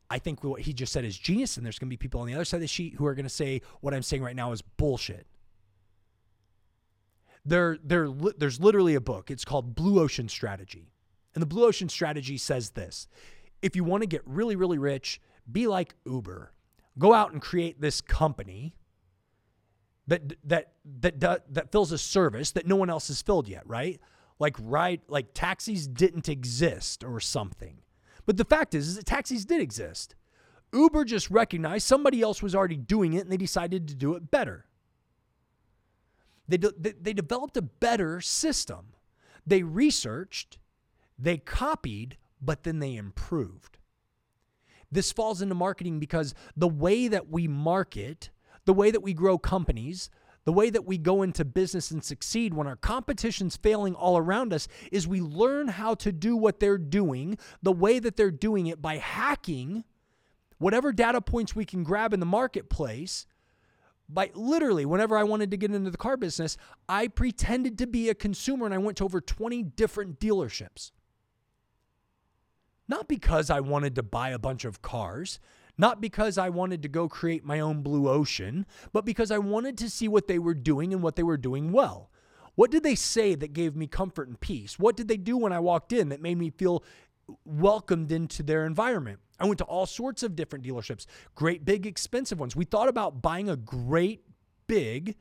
I 0.10 0.19
think 0.19 0.43
what 0.43 0.62
he 0.62 0.74
just 0.74 0.93
said 0.93 1.05
is 1.05 1.17
genius. 1.17 1.57
And 1.57 1.65
there's 1.65 1.79
going 1.79 1.88
to 1.88 1.93
be 1.93 1.98
people 1.98 2.22
on 2.22 2.27
the 2.27 2.36
other 2.36 2.45
side 2.45 2.57
of 2.57 2.62
the 2.62 2.67
sheet 2.67 2.95
who 2.95 3.05
are 3.05 3.15
going 3.15 3.25
to 3.25 3.29
say, 3.29 3.62
what 3.81 3.93
I'm 3.93 4.03
saying 4.03 4.24
right 4.24 4.36
now 4.36 4.51
is 4.51 4.62
bullshit. 4.62 5.25
There, 7.45 7.77
there, 7.83 8.10
there's 8.38 8.60
literally 8.60 8.95
a 8.95 9.01
book. 9.01 9.29
It's 9.31 9.45
called 9.45 9.75
Blue 9.75 10.00
Ocean 10.00 10.29
Strategy. 10.29 10.91
And 11.33 11.41
the 11.41 11.45
Blue 11.45 11.65
Ocean 11.65 11.89
Strategy 11.89 12.38
says 12.38 12.72
this 12.72 13.07
if 13.62 13.75
you 13.75 13.83
want 13.83 14.03
to 14.03 14.07
get 14.07 14.22
really, 14.25 14.55
really 14.55 14.77
rich, 14.77 15.22
be 15.51 15.67
like 15.67 15.95
Uber. 16.05 16.53
Go 17.00 17.13
out 17.13 17.31
and 17.31 17.41
create 17.41 17.81
this 17.81 18.01
company 18.01 18.75
that 20.07 20.33
that 20.43 20.74
that 21.00 21.53
that 21.53 21.72
fills 21.72 21.91
a 21.91 21.98
service 21.98 22.51
that 22.51 22.67
no 22.67 22.75
one 22.75 22.89
else 22.89 23.07
has 23.07 23.22
filled 23.22 23.48
yet, 23.48 23.63
right? 23.65 24.00
Like 24.39 24.55
ride 24.59 25.01
like 25.07 25.33
taxis 25.33 25.87
didn't 25.87 26.29
exist 26.29 27.03
or 27.03 27.19
something. 27.19 27.77
But 28.25 28.37
the 28.37 28.45
fact 28.45 28.73
is, 28.73 28.87
is 28.87 28.95
that 28.95 29.05
taxis 29.05 29.45
did 29.45 29.61
exist. 29.61 30.15
Uber 30.73 31.05
just 31.05 31.29
recognized 31.29 31.85
somebody 31.85 32.21
else 32.21 32.41
was 32.41 32.55
already 32.55 32.77
doing 32.77 33.13
it 33.13 33.23
and 33.23 33.31
they 33.31 33.37
decided 33.37 33.87
to 33.87 33.95
do 33.95 34.15
it 34.15 34.31
better. 34.31 34.65
They, 36.47 36.57
de- 36.57 36.73
they 36.99 37.13
developed 37.13 37.55
a 37.57 37.61
better 37.61 38.19
system. 38.19 38.93
They 39.45 39.63
researched, 39.63 40.57
they 41.17 41.37
copied, 41.37 42.17
but 42.41 42.63
then 42.63 42.79
they 42.79 42.95
improved. 42.95 43.77
This 44.91 45.11
falls 45.11 45.41
into 45.41 45.55
marketing 45.55 45.99
because 45.99 46.33
the 46.55 46.67
way 46.67 47.07
that 47.07 47.29
we 47.29 47.47
market, 47.47 48.29
the 48.65 48.73
way 48.73 48.91
that 48.91 49.01
we 49.01 49.13
grow 49.13 49.37
companies, 49.37 50.09
the 50.45 50.53
way 50.53 50.69
that 50.69 50.85
we 50.85 50.97
go 50.97 51.21
into 51.21 51.45
business 51.45 51.91
and 51.91 52.03
succeed 52.03 52.53
when 52.53 52.67
our 52.67 52.75
competition's 52.75 53.55
failing 53.55 53.95
all 53.95 54.17
around 54.17 54.53
us 54.53 54.67
is 54.91 55.07
we 55.07 55.21
learn 55.21 55.69
how 55.69 55.95
to 55.95 56.12
do 56.12 56.35
what 56.35 56.59
they're 56.59 56.77
doing 56.77 57.38
the 57.62 57.71
way 57.71 58.00
that 58.00 58.17
they're 58.17 58.31
doing 58.31 58.67
it 58.67 58.81
by 58.81 58.97
hacking 58.97 59.83
whatever 60.57 60.91
data 60.91 61.21
points 61.21 61.55
we 61.55 61.65
can 61.65 61.83
grab 61.83 62.13
in 62.13 62.19
the 62.19 62.25
marketplace. 62.25 63.25
By 64.09 64.31
literally, 64.33 64.85
whenever 64.85 65.17
I 65.17 65.23
wanted 65.23 65.50
to 65.51 65.57
get 65.57 65.73
into 65.73 65.89
the 65.89 65.97
car 65.97 66.17
business, 66.17 66.57
I 66.89 67.07
pretended 67.07 67.77
to 67.77 67.88
be 67.88 68.09
a 68.09 68.15
consumer 68.15 68.65
and 68.65 68.73
I 68.73 68.77
went 68.77 68.97
to 68.97 69.05
over 69.05 69.21
20 69.21 69.63
different 69.63 70.19
dealerships. 70.19 70.91
Not 72.88 73.07
because 73.07 73.50
I 73.50 73.62
wanted 73.62 73.95
to 73.95 74.03
buy 74.03 74.29
a 74.29 74.39
bunch 74.39 74.65
of 74.65 74.81
cars, 74.81 75.39
not 75.77 76.01
because 76.01 76.37
I 76.37 76.49
wanted 76.49 76.81
to 76.83 76.89
go 76.89 77.07
create 77.07 77.43
my 77.43 77.59
own 77.59 77.81
blue 77.81 78.07
ocean, 78.07 78.65
but 78.91 79.05
because 79.05 79.31
I 79.31 79.37
wanted 79.39 79.77
to 79.79 79.89
see 79.89 80.07
what 80.07 80.27
they 80.27 80.39
were 80.39 80.53
doing 80.53 80.93
and 80.93 81.01
what 81.01 81.15
they 81.15 81.23
were 81.23 81.37
doing 81.37 81.71
well. 81.71 82.11
What 82.55 82.69
did 82.69 82.83
they 82.83 82.95
say 82.95 83.33
that 83.35 83.53
gave 83.53 83.75
me 83.75 83.87
comfort 83.87 84.27
and 84.27 84.39
peace? 84.39 84.77
What 84.77 84.95
did 84.95 85.07
they 85.07 85.17
do 85.17 85.37
when 85.37 85.51
I 85.51 85.59
walked 85.59 85.91
in 85.91 86.09
that 86.09 86.21
made 86.21 86.37
me 86.37 86.51
feel 86.51 86.83
welcomed 87.45 88.11
into 88.11 88.43
their 88.43 88.65
environment? 88.65 89.19
I 89.39 89.45
went 89.45 89.57
to 89.57 89.65
all 89.65 89.87
sorts 89.87 90.21
of 90.21 90.35
different 90.35 90.63
dealerships, 90.63 91.07
great 91.33 91.65
big 91.65 91.87
expensive 91.87 92.39
ones. 92.39 92.55
We 92.55 92.65
thought 92.65 92.89
about 92.89 93.21
buying 93.21 93.49
a 93.49 93.55
great 93.55 94.23
big 94.67 95.15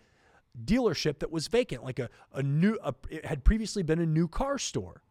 dealership 0.65 1.21
that 1.21 1.33
was 1.33 1.49
vacant, 1.49 1.83
like 1.83 1.99
a, 1.99 2.11
a 2.35 2.43
new, 2.43 2.79
a, 2.85 2.95
it 3.09 3.25
had 3.25 3.45
previously 3.45 3.83
been 3.83 3.99
a 3.99 4.07
new 4.07 4.29
car 4.29 4.59
store 4.59 5.03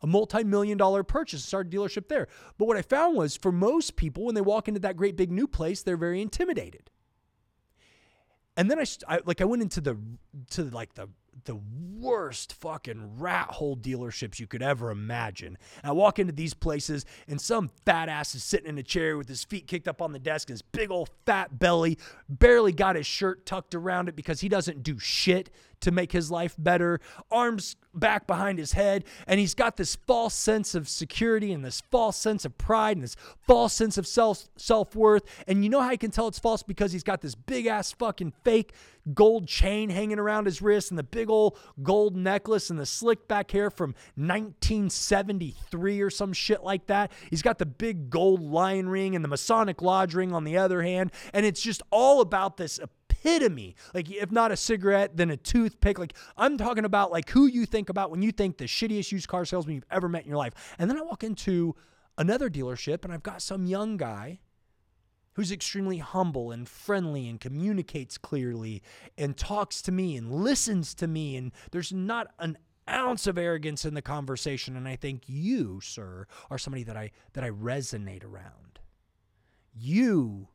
a 0.00 0.06
multi-million 0.06 0.78
dollar 0.78 1.02
purchase, 1.02 1.44
start 1.44 1.66
a 1.66 1.70
dealership 1.70 2.08
there. 2.08 2.28
But 2.56 2.66
what 2.66 2.76
I 2.76 2.82
found 2.82 3.16
was 3.16 3.36
for 3.36 3.52
most 3.52 3.96
people, 3.96 4.24
when 4.24 4.34
they 4.34 4.40
walk 4.40 4.68
into 4.68 4.80
that 4.80 4.96
great 4.96 5.16
big 5.16 5.30
new 5.30 5.46
place, 5.46 5.82
they're 5.82 5.96
very 5.96 6.22
intimidated. 6.22 6.90
And 8.56 8.70
then 8.70 8.80
I, 8.80 8.84
I 9.06 9.20
like 9.24 9.40
I 9.40 9.44
went 9.44 9.62
into 9.62 9.80
the 9.80 9.96
to 10.50 10.64
like 10.64 10.94
the 10.94 11.08
the 11.44 11.60
worst 11.98 12.54
fucking 12.54 13.18
rat 13.18 13.50
hole 13.50 13.76
dealerships 13.76 14.40
you 14.40 14.46
could 14.46 14.62
ever 14.62 14.90
imagine. 14.90 15.56
And 15.82 15.90
I 15.90 15.92
walk 15.92 16.18
into 16.18 16.32
these 16.32 16.54
places 16.54 17.04
and 17.26 17.40
some 17.40 17.70
fat 17.84 18.08
ass 18.08 18.34
is 18.34 18.42
sitting 18.42 18.68
in 18.68 18.78
a 18.78 18.82
chair 18.82 19.16
with 19.16 19.28
his 19.28 19.44
feet 19.44 19.66
kicked 19.66 19.88
up 19.88 20.02
on 20.02 20.12
the 20.12 20.18
desk 20.18 20.48
his 20.48 20.62
big 20.62 20.90
old 20.90 21.10
fat 21.26 21.58
belly, 21.58 21.98
barely 22.28 22.72
got 22.72 22.96
his 22.96 23.06
shirt 23.06 23.46
tucked 23.46 23.74
around 23.74 24.08
it 24.08 24.16
because 24.16 24.40
he 24.40 24.48
doesn't 24.48 24.82
do 24.82 24.98
shit 24.98 25.50
to 25.80 25.90
make 25.90 26.12
his 26.12 26.30
life 26.30 26.54
better, 26.58 27.00
arms 27.30 27.76
back 27.94 28.26
behind 28.26 28.58
his 28.58 28.72
head, 28.72 29.04
and 29.26 29.40
he's 29.40 29.54
got 29.54 29.76
this 29.76 29.96
false 30.06 30.34
sense 30.34 30.74
of 30.74 30.88
security 30.88 31.52
and 31.52 31.64
this 31.64 31.82
false 31.90 32.16
sense 32.16 32.44
of 32.44 32.56
pride 32.58 32.96
and 32.96 33.04
this 33.04 33.16
false 33.46 33.72
sense 33.72 33.98
of 33.98 34.06
self 34.06 34.48
self 34.56 34.94
worth. 34.94 35.24
And 35.46 35.64
you 35.64 35.70
know 35.70 35.80
how 35.80 35.88
I 35.88 35.96
can 35.96 36.10
tell 36.10 36.28
it's 36.28 36.38
false 36.38 36.62
because 36.62 36.92
he's 36.92 37.02
got 37.02 37.20
this 37.20 37.34
big 37.34 37.66
ass 37.66 37.92
fucking 37.92 38.32
fake 38.44 38.72
gold 39.14 39.46
chain 39.48 39.90
hanging 39.90 40.18
around 40.18 40.46
his 40.46 40.60
wrist 40.60 40.90
and 40.90 40.98
the 40.98 41.02
big 41.02 41.30
old 41.30 41.58
gold 41.82 42.16
necklace 42.16 42.70
and 42.70 42.78
the 42.78 42.86
slick 42.86 43.26
back 43.28 43.50
hair 43.50 43.70
from 43.70 43.94
1973 44.16 46.00
or 46.00 46.10
some 46.10 46.32
shit 46.32 46.62
like 46.62 46.86
that. 46.86 47.12
He's 47.30 47.42
got 47.42 47.58
the 47.58 47.66
big 47.66 48.10
gold 48.10 48.42
lion 48.42 48.88
ring 48.88 49.14
and 49.14 49.24
the 49.24 49.28
Masonic 49.28 49.82
Lodge 49.82 50.14
ring 50.14 50.32
on 50.32 50.44
the 50.44 50.58
other 50.58 50.82
hand. 50.82 51.12
And 51.32 51.46
it's 51.46 51.62
just 51.62 51.82
all 51.90 52.20
about 52.20 52.56
this 52.56 52.78
epitome. 53.24 53.76
Like, 53.94 54.10
if 54.10 54.30
not 54.30 54.52
a 54.52 54.56
cigarette, 54.56 55.16
then 55.16 55.30
a 55.30 55.36
toothpick. 55.36 55.98
Like, 55.98 56.14
I'm 56.36 56.58
talking 56.58 56.84
about 56.84 57.10
like 57.10 57.30
who 57.30 57.46
you 57.46 57.66
think 57.66 57.88
about 57.88 58.10
when 58.10 58.22
you 58.22 58.32
think 58.32 58.58
the 58.58 58.64
shittiest 58.64 59.12
used 59.12 59.28
car 59.28 59.44
salesman 59.44 59.76
you've 59.76 59.84
ever 59.90 60.08
met 60.08 60.22
in 60.22 60.28
your 60.28 60.38
life. 60.38 60.74
And 60.78 60.90
then 60.90 60.98
I 60.98 61.02
walk 61.02 61.24
into 61.24 61.74
another 62.16 62.50
dealership 62.50 63.04
and 63.04 63.12
I've 63.12 63.22
got 63.22 63.42
some 63.42 63.66
young 63.66 63.96
guy 63.96 64.40
who's 65.34 65.52
extremely 65.52 65.98
humble 65.98 66.50
and 66.50 66.68
friendly 66.68 67.28
and 67.28 67.40
communicates 67.40 68.18
clearly 68.18 68.82
and 69.16 69.36
talks 69.36 69.80
to 69.82 69.92
me 69.92 70.16
and 70.16 70.32
listens 70.32 70.94
to 70.94 71.06
me. 71.06 71.36
And 71.36 71.52
there's 71.70 71.92
not 71.92 72.28
an 72.40 72.58
ounce 72.88 73.26
of 73.26 73.38
arrogance 73.38 73.84
in 73.84 73.94
the 73.94 74.02
conversation. 74.02 74.76
And 74.76 74.88
I 74.88 74.96
think 74.96 75.22
you, 75.26 75.80
sir, 75.80 76.26
are 76.50 76.58
somebody 76.58 76.82
that 76.84 76.96
I 76.96 77.12
that 77.34 77.44
I 77.44 77.50
resonate 77.50 78.24
around. 78.24 78.80
You 79.72 80.48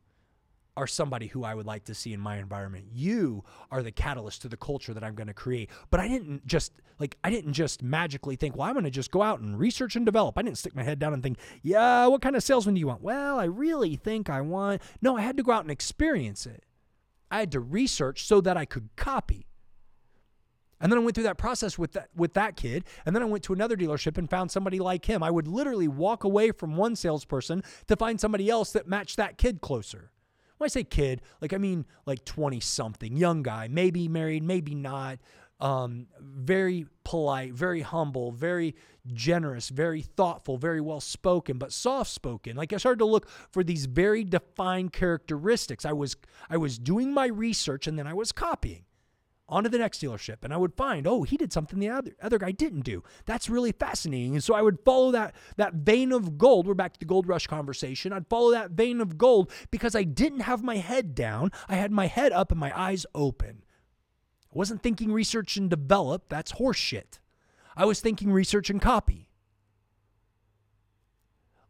are 0.76 0.86
somebody 0.86 1.28
who 1.28 1.44
I 1.44 1.54
would 1.54 1.66
like 1.66 1.84
to 1.84 1.94
see 1.94 2.12
in 2.12 2.20
my 2.20 2.38
environment. 2.38 2.86
You 2.92 3.44
are 3.70 3.82
the 3.82 3.92
catalyst 3.92 4.42
to 4.42 4.48
the 4.48 4.56
culture 4.56 4.92
that 4.92 5.04
I'm 5.04 5.14
going 5.14 5.28
to 5.28 5.34
create. 5.34 5.70
But 5.90 6.00
I 6.00 6.08
didn't 6.08 6.46
just 6.46 6.72
like 6.98 7.16
I 7.22 7.30
didn't 7.30 7.52
just 7.52 7.82
magically 7.82 8.36
think, 8.36 8.56
well, 8.56 8.66
I'm 8.66 8.74
going 8.74 8.84
to 8.84 8.90
just 8.90 9.10
go 9.10 9.22
out 9.22 9.40
and 9.40 9.58
research 9.58 9.96
and 9.96 10.04
develop. 10.04 10.36
I 10.36 10.42
didn't 10.42 10.58
stick 10.58 10.74
my 10.74 10.82
head 10.82 10.98
down 10.98 11.14
and 11.14 11.22
think, 11.22 11.38
yeah, 11.62 12.06
what 12.06 12.22
kind 12.22 12.36
of 12.36 12.42
salesman 12.42 12.74
do 12.74 12.80
you 12.80 12.86
want? 12.86 13.02
Well, 13.02 13.38
I 13.38 13.44
really 13.44 13.96
think 13.96 14.28
I 14.28 14.40
want. 14.40 14.82
No, 15.00 15.16
I 15.16 15.22
had 15.22 15.36
to 15.36 15.42
go 15.42 15.52
out 15.52 15.62
and 15.62 15.70
experience 15.70 16.46
it. 16.46 16.64
I 17.30 17.40
had 17.40 17.52
to 17.52 17.60
research 17.60 18.26
so 18.26 18.40
that 18.40 18.56
I 18.56 18.64
could 18.64 18.90
copy. 18.96 19.46
And 20.80 20.90
then 20.92 20.98
I 20.98 21.02
went 21.02 21.14
through 21.14 21.24
that 21.24 21.38
process 21.38 21.78
with 21.78 21.92
that 21.92 22.08
with 22.14 22.34
that 22.34 22.56
kid, 22.56 22.84
and 23.06 23.14
then 23.14 23.22
I 23.22 23.26
went 23.26 23.44
to 23.44 23.52
another 23.52 23.76
dealership 23.76 24.18
and 24.18 24.28
found 24.28 24.50
somebody 24.50 24.80
like 24.80 25.06
him. 25.06 25.22
I 25.22 25.30
would 25.30 25.48
literally 25.48 25.88
walk 25.88 26.24
away 26.24 26.50
from 26.50 26.76
one 26.76 26.96
salesperson 26.96 27.62
to 27.86 27.96
find 27.96 28.20
somebody 28.20 28.50
else 28.50 28.72
that 28.72 28.88
matched 28.88 29.16
that 29.16 29.38
kid 29.38 29.60
closer. 29.60 30.10
When 30.58 30.66
I 30.66 30.68
say 30.68 30.84
kid, 30.84 31.22
like 31.40 31.52
I 31.52 31.58
mean 31.58 31.86
like 32.06 32.24
20 32.24 32.60
something, 32.60 33.16
young 33.16 33.42
guy, 33.42 33.68
maybe 33.68 34.08
married, 34.08 34.42
maybe 34.42 34.74
not. 34.74 35.18
Um, 35.60 36.08
very 36.20 36.86
polite, 37.04 37.52
very 37.52 37.80
humble, 37.80 38.32
very 38.32 38.74
generous, 39.06 39.68
very 39.68 40.02
thoughtful, 40.02 40.58
very 40.58 40.80
well 40.80 41.00
spoken, 41.00 41.58
but 41.58 41.72
soft 41.72 42.10
spoken. 42.10 42.56
Like 42.56 42.72
I 42.72 42.76
started 42.76 42.98
to 42.98 43.04
look 43.04 43.28
for 43.50 43.62
these 43.62 43.86
very 43.86 44.24
defined 44.24 44.92
characteristics. 44.92 45.84
I 45.84 45.92
was 45.92 46.16
I 46.50 46.56
was 46.56 46.78
doing 46.78 47.12
my 47.12 47.26
research 47.26 47.86
and 47.86 47.98
then 47.98 48.06
I 48.06 48.14
was 48.14 48.32
copying 48.32 48.84
on 49.54 49.62
to 49.62 49.70
the 49.70 49.78
next 49.78 50.02
dealership 50.02 50.38
and 50.42 50.52
I 50.52 50.56
would 50.56 50.74
find, 50.74 51.06
oh, 51.06 51.22
he 51.22 51.36
did 51.36 51.52
something 51.52 51.78
the 51.78 51.88
other 51.88 52.12
other 52.20 52.38
guy 52.38 52.50
didn't 52.50 52.80
do. 52.80 53.04
That's 53.24 53.48
really 53.48 53.72
fascinating. 53.72 54.34
And 54.34 54.42
so 54.42 54.54
I 54.54 54.62
would 54.62 54.80
follow 54.84 55.12
that 55.12 55.34
that 55.56 55.74
vein 55.74 56.10
of 56.10 56.36
gold. 56.36 56.66
We're 56.66 56.74
back 56.74 56.92
to 56.94 56.98
the 56.98 57.06
gold 57.06 57.28
rush 57.28 57.46
conversation. 57.46 58.12
I'd 58.12 58.28
follow 58.28 58.50
that 58.50 58.72
vein 58.72 59.00
of 59.00 59.16
gold 59.16 59.52
because 59.70 59.94
I 59.94 60.02
didn't 60.02 60.40
have 60.40 60.62
my 60.62 60.76
head 60.76 61.14
down. 61.14 61.52
I 61.68 61.76
had 61.76 61.92
my 61.92 62.06
head 62.06 62.32
up 62.32 62.50
and 62.50 62.58
my 62.58 62.76
eyes 62.78 63.06
open. 63.14 63.62
I 64.52 64.58
wasn't 64.58 64.82
thinking 64.82 65.12
research 65.12 65.56
and 65.56 65.70
develop. 65.70 66.28
That's 66.28 66.52
horseshit. 66.54 67.20
I 67.76 67.84
was 67.84 68.00
thinking 68.00 68.32
research 68.32 68.70
and 68.70 68.82
copy. 68.82 69.28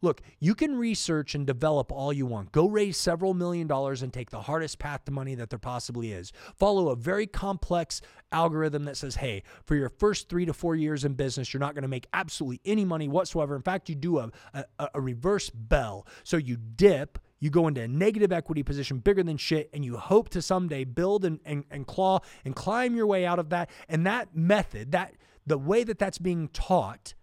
Look, 0.05 0.21
you 0.39 0.55
can 0.55 0.77
research 0.77 1.35
and 1.35 1.47
develop 1.47 1.91
all 1.91 2.13
you 2.13 2.27
want. 2.27 2.53
Go 2.53 2.69
raise 2.69 2.99
several 2.99 3.33
million 3.33 3.67
dollars 3.67 4.03
and 4.03 4.13
take 4.13 4.29
the 4.29 4.43
hardest 4.43 4.79
path 4.79 5.07
to 5.07 5.11
money 5.11 5.35
that 5.35 5.49
there 5.49 5.59
possibly 5.59 6.13
is. 6.13 6.31
Follow 6.59 6.91
a 6.91 6.95
very 6.95 7.27
complex 7.27 8.03
algorithm 8.31 8.85
that 8.85 8.99
says, 8.99 9.17
hey, 9.17 9.43
for 9.65 9.77
your 9.77 9.89
first 9.89 10.29
three 10.29 10.45
to 10.45 10.53
four 10.53 10.77
years 10.77 11.07
in 11.07 11.15
business, 11.15 11.55
you're 11.55 11.61
not 11.61 11.75
going 11.75 11.83
to 11.83 11.89
make 11.89 12.07
absolutely 12.13 12.61
any 12.67 12.85
money 12.85 13.09
whatsoever. 13.09 13.57
In 13.57 13.63
fact, 13.63 13.89
you 13.89 13.95
do 13.95 14.19
a, 14.19 14.31
a, 14.53 14.89
a 14.95 15.01
reverse 15.01 15.49
bell. 15.49 16.07
So 16.23 16.37
you 16.37 16.59
dip, 16.59 17.19
you 17.41 17.49
go 17.49 17.67
into 17.67 17.81
a 17.81 17.89
negative 17.89 18.31
equity 18.31 18.63
position 18.63 18.99
bigger 18.99 19.23
than 19.23 19.39
shit 19.39 19.71
and 19.73 19.87
you 19.87 19.97
hope 19.97 20.29
to 20.31 20.43
someday 20.43 20.85
build 20.85 21.25
and, 21.25 21.41
and, 21.47 21.65
and 21.71 21.87
claw 21.87 22.21
and 22.45 22.55
climb 22.55 22.95
your 22.95 23.07
way 23.07 23.25
out 23.25 23.39
of 23.39 23.49
that 23.49 23.71
and 23.89 24.07
that 24.07 24.37
method 24.37 24.93
that 24.93 25.15
the 25.47 25.57
way 25.57 25.83
that 25.83 25.99
that's 25.99 26.19
being 26.19 26.49
taught 26.49 27.15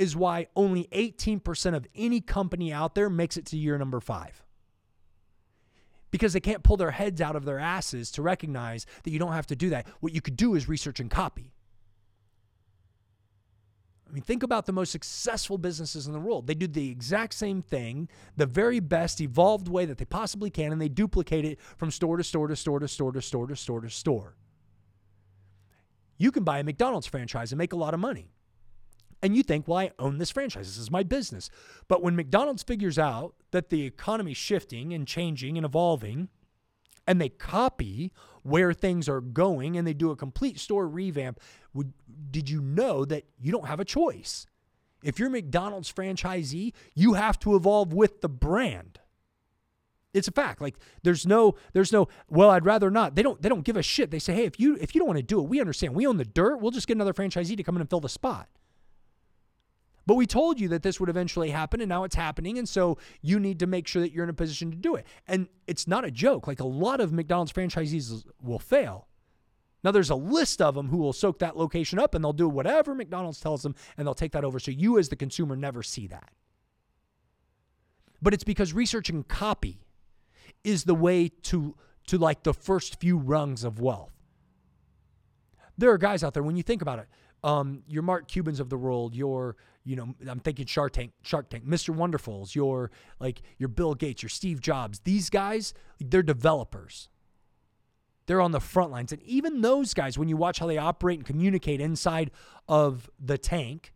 is 0.00 0.16
why 0.16 0.46
only 0.56 0.88
18% 0.92 1.74
of 1.74 1.86
any 1.94 2.22
company 2.22 2.72
out 2.72 2.94
there 2.94 3.10
makes 3.10 3.36
it 3.36 3.44
to 3.44 3.56
year 3.58 3.76
number 3.76 4.00
five. 4.00 4.42
Because 6.10 6.32
they 6.32 6.40
can't 6.40 6.62
pull 6.62 6.78
their 6.78 6.90
heads 6.90 7.20
out 7.20 7.36
of 7.36 7.44
their 7.44 7.58
asses 7.58 8.10
to 8.12 8.22
recognize 8.22 8.86
that 9.04 9.10
you 9.10 9.18
don't 9.18 9.34
have 9.34 9.46
to 9.48 9.54
do 9.54 9.68
that. 9.68 9.86
What 10.00 10.14
you 10.14 10.22
could 10.22 10.36
do 10.36 10.54
is 10.54 10.70
research 10.70 11.00
and 11.00 11.10
copy. 11.10 11.52
I 14.08 14.12
mean, 14.12 14.22
think 14.22 14.42
about 14.42 14.64
the 14.64 14.72
most 14.72 14.90
successful 14.90 15.58
businesses 15.58 16.06
in 16.06 16.14
the 16.14 16.18
world. 16.18 16.46
They 16.46 16.54
do 16.54 16.66
the 16.66 16.90
exact 16.90 17.34
same 17.34 17.60
thing, 17.60 18.08
the 18.36 18.46
very 18.46 18.80
best 18.80 19.20
evolved 19.20 19.68
way 19.68 19.84
that 19.84 19.98
they 19.98 20.06
possibly 20.06 20.48
can, 20.48 20.72
and 20.72 20.80
they 20.80 20.88
duplicate 20.88 21.44
it 21.44 21.60
from 21.76 21.90
store 21.90 22.16
to 22.16 22.24
store 22.24 22.48
to 22.48 22.56
store 22.56 22.80
to 22.80 22.88
store 22.88 23.12
to 23.12 23.20
store 23.20 23.46
to 23.46 23.54
store 23.54 23.80
to 23.82 23.90
store. 23.90 24.34
You 26.16 26.32
can 26.32 26.42
buy 26.42 26.58
a 26.58 26.64
McDonald's 26.64 27.06
franchise 27.06 27.52
and 27.52 27.58
make 27.58 27.74
a 27.74 27.76
lot 27.76 27.92
of 27.92 28.00
money. 28.00 28.32
And 29.22 29.36
you 29.36 29.42
think, 29.42 29.68
well, 29.68 29.78
I 29.78 29.90
own 29.98 30.18
this 30.18 30.30
franchise. 30.30 30.66
This 30.66 30.78
is 30.78 30.90
my 30.90 31.02
business. 31.02 31.50
But 31.88 32.02
when 32.02 32.16
McDonald's 32.16 32.62
figures 32.62 32.98
out 32.98 33.34
that 33.50 33.68
the 33.68 33.84
economy's 33.84 34.38
shifting 34.38 34.94
and 34.94 35.06
changing 35.06 35.58
and 35.58 35.66
evolving, 35.66 36.28
and 37.06 37.20
they 37.20 37.28
copy 37.28 38.12
where 38.42 38.72
things 38.72 39.08
are 39.08 39.20
going 39.20 39.76
and 39.76 39.86
they 39.86 39.92
do 39.92 40.10
a 40.10 40.16
complete 40.16 40.58
store 40.58 40.88
revamp, 40.88 41.38
would, 41.74 41.92
did 42.30 42.48
you 42.48 42.62
know 42.62 43.04
that 43.04 43.24
you 43.38 43.52
don't 43.52 43.66
have 43.66 43.80
a 43.80 43.84
choice? 43.84 44.46
If 45.02 45.18
you're 45.18 45.30
McDonald's 45.30 45.92
franchisee, 45.92 46.72
you 46.94 47.14
have 47.14 47.38
to 47.40 47.56
evolve 47.56 47.92
with 47.92 48.20
the 48.20 48.28
brand. 48.28 49.00
It's 50.12 50.28
a 50.28 50.32
fact. 50.32 50.60
Like 50.60 50.76
there's 51.02 51.26
no 51.26 51.54
there's 51.72 51.92
no 51.92 52.08
well 52.28 52.50
I'd 52.50 52.66
rather 52.66 52.90
not. 52.90 53.14
They 53.14 53.22
don't 53.22 53.40
they 53.40 53.48
don't 53.48 53.64
give 53.64 53.76
a 53.76 53.82
shit. 53.82 54.10
They 54.10 54.18
say, 54.18 54.34
"Hey, 54.34 54.44
if 54.44 54.58
you 54.58 54.76
if 54.80 54.92
you 54.94 54.98
don't 54.98 55.06
want 55.06 55.18
to 55.18 55.22
do 55.22 55.38
it, 55.40 55.48
we 55.48 55.60
understand. 55.60 55.94
We 55.94 56.06
own 56.06 56.16
the 56.16 56.24
dirt. 56.24 56.56
We'll 56.60 56.72
just 56.72 56.88
get 56.88 56.96
another 56.96 57.12
franchisee 57.12 57.56
to 57.56 57.62
come 57.62 57.76
in 57.76 57.80
and 57.80 57.88
fill 57.88 58.00
the 58.00 58.08
spot." 58.08 58.48
But 60.06 60.14
we 60.14 60.26
told 60.26 60.58
you 60.58 60.68
that 60.68 60.82
this 60.82 60.98
would 60.98 61.08
eventually 61.08 61.50
happen 61.50 61.80
and 61.80 61.88
now 61.88 62.04
it's 62.04 62.16
happening. 62.16 62.58
And 62.58 62.68
so 62.68 62.98
you 63.20 63.38
need 63.38 63.58
to 63.60 63.66
make 63.66 63.86
sure 63.86 64.02
that 64.02 64.12
you're 64.12 64.24
in 64.24 64.30
a 64.30 64.34
position 64.34 64.70
to 64.70 64.76
do 64.76 64.96
it. 64.96 65.06
And 65.28 65.48
it's 65.66 65.86
not 65.86 66.04
a 66.04 66.10
joke. 66.10 66.46
Like 66.46 66.60
a 66.60 66.66
lot 66.66 67.00
of 67.00 67.12
McDonald's 67.12 67.52
franchisees 67.52 68.24
will 68.42 68.58
fail. 68.58 69.06
Now, 69.82 69.92
there's 69.92 70.10
a 70.10 70.14
list 70.14 70.60
of 70.60 70.74
them 70.74 70.88
who 70.88 70.98
will 70.98 71.12
soak 71.12 71.38
that 71.38 71.56
location 71.56 71.98
up 71.98 72.14
and 72.14 72.22
they'll 72.22 72.34
do 72.34 72.48
whatever 72.48 72.94
McDonald's 72.94 73.40
tells 73.40 73.62
them 73.62 73.74
and 73.96 74.06
they'll 74.06 74.14
take 74.14 74.32
that 74.32 74.44
over. 74.44 74.58
So 74.58 74.70
you, 74.70 74.98
as 74.98 75.08
the 75.08 75.16
consumer, 75.16 75.56
never 75.56 75.82
see 75.82 76.06
that. 76.08 76.30
But 78.20 78.34
it's 78.34 78.44
because 78.44 78.74
research 78.74 79.08
and 79.08 79.26
copy 79.26 79.80
is 80.64 80.84
the 80.84 80.94
way 80.94 81.28
to, 81.28 81.76
to 82.08 82.18
like 82.18 82.42
the 82.42 82.52
first 82.52 83.00
few 83.00 83.16
rungs 83.16 83.64
of 83.64 83.80
wealth. 83.80 84.12
There 85.78 85.90
are 85.90 85.98
guys 85.98 86.22
out 86.22 86.34
there, 86.34 86.42
when 86.42 86.56
you 86.56 86.62
think 86.62 86.82
about 86.82 86.98
it, 86.98 87.06
um, 87.42 87.82
your 87.88 88.02
Mark 88.02 88.28
Cubans 88.28 88.60
of 88.60 88.68
the 88.68 88.76
world, 88.76 89.14
your, 89.14 89.56
you 89.84 89.96
know, 89.96 90.14
I'm 90.28 90.40
thinking 90.40 90.66
Shark 90.66 90.92
Tank, 90.92 91.12
Shark 91.22 91.48
Tank, 91.48 91.64
Mr. 91.66 91.94
Wonderfuls, 91.94 92.54
your 92.54 92.90
like 93.18 93.42
your 93.58 93.68
Bill 93.68 93.94
Gates, 93.94 94.22
your 94.22 94.30
Steve 94.30 94.60
Jobs. 94.60 95.00
These 95.00 95.30
guys, 95.30 95.74
they're 95.98 96.22
developers. 96.22 97.08
They're 98.26 98.40
on 98.40 98.52
the 98.52 98.60
front 98.60 98.92
lines. 98.92 99.10
And 99.12 99.22
even 99.22 99.60
those 99.60 99.94
guys, 99.94 100.16
when 100.16 100.28
you 100.28 100.36
watch 100.36 100.60
how 100.60 100.66
they 100.66 100.78
operate 100.78 101.18
and 101.18 101.26
communicate 101.26 101.80
inside 101.80 102.30
of 102.68 103.10
the 103.18 103.38
tank, 103.38 103.92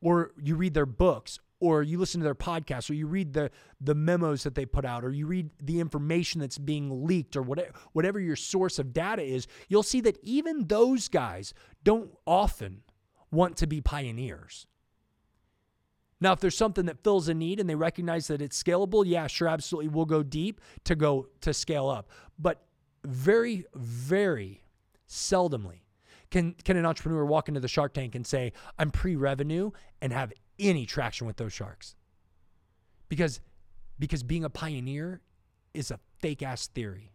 or 0.00 0.32
you 0.42 0.54
read 0.56 0.74
their 0.74 0.86
books, 0.86 1.38
or 1.60 1.82
you 1.82 1.98
listen 1.98 2.20
to 2.20 2.24
their 2.24 2.34
podcasts, 2.34 2.90
or 2.90 2.94
you 2.94 3.06
read 3.06 3.32
the 3.32 3.50
the 3.80 3.94
memos 3.94 4.42
that 4.44 4.54
they 4.54 4.66
put 4.66 4.84
out, 4.84 5.04
or 5.04 5.10
you 5.10 5.26
read 5.26 5.50
the 5.60 5.80
information 5.80 6.40
that's 6.40 6.58
being 6.58 7.06
leaked, 7.06 7.36
or 7.36 7.42
whatever 7.42 7.72
whatever 7.92 8.20
your 8.20 8.36
source 8.36 8.78
of 8.78 8.92
data 8.92 9.22
is, 9.22 9.46
you'll 9.68 9.82
see 9.82 10.00
that 10.00 10.18
even 10.22 10.66
those 10.66 11.08
guys 11.08 11.52
don't 11.82 12.10
often 12.26 12.82
want 13.34 13.56
to 13.58 13.66
be 13.66 13.80
pioneers. 13.80 14.66
Now, 16.20 16.32
if 16.32 16.40
there's 16.40 16.56
something 16.56 16.86
that 16.86 17.02
fills 17.02 17.28
a 17.28 17.34
need 17.34 17.60
and 17.60 17.68
they 17.68 17.74
recognize 17.74 18.28
that 18.28 18.40
it's 18.40 18.60
scalable, 18.60 19.04
yeah, 19.06 19.26
sure, 19.26 19.48
absolutely, 19.48 19.88
we'll 19.88 20.06
go 20.06 20.22
deep 20.22 20.60
to 20.84 20.94
go 20.94 21.28
to 21.42 21.52
scale 21.52 21.88
up. 21.88 22.08
But 22.38 22.64
very, 23.04 23.66
very 23.74 24.62
seldomly 25.08 25.80
can 26.30 26.52
can 26.64 26.76
an 26.76 26.86
entrepreneur 26.86 27.24
walk 27.24 27.48
into 27.48 27.60
the 27.60 27.68
Shark 27.68 27.92
Tank 27.92 28.14
and 28.14 28.26
say, 28.26 28.52
"I'm 28.78 28.90
pre-revenue," 28.90 29.70
and 30.00 30.12
have 30.12 30.32
any 30.58 30.86
traction 30.86 31.26
with 31.26 31.36
those 31.36 31.52
sharks. 31.52 31.94
Because 33.08 33.40
because 33.98 34.22
being 34.22 34.44
a 34.44 34.50
pioneer 34.50 35.20
is 35.72 35.90
a 35.90 36.00
fake 36.18 36.42
ass 36.42 36.66
theory. 36.66 37.12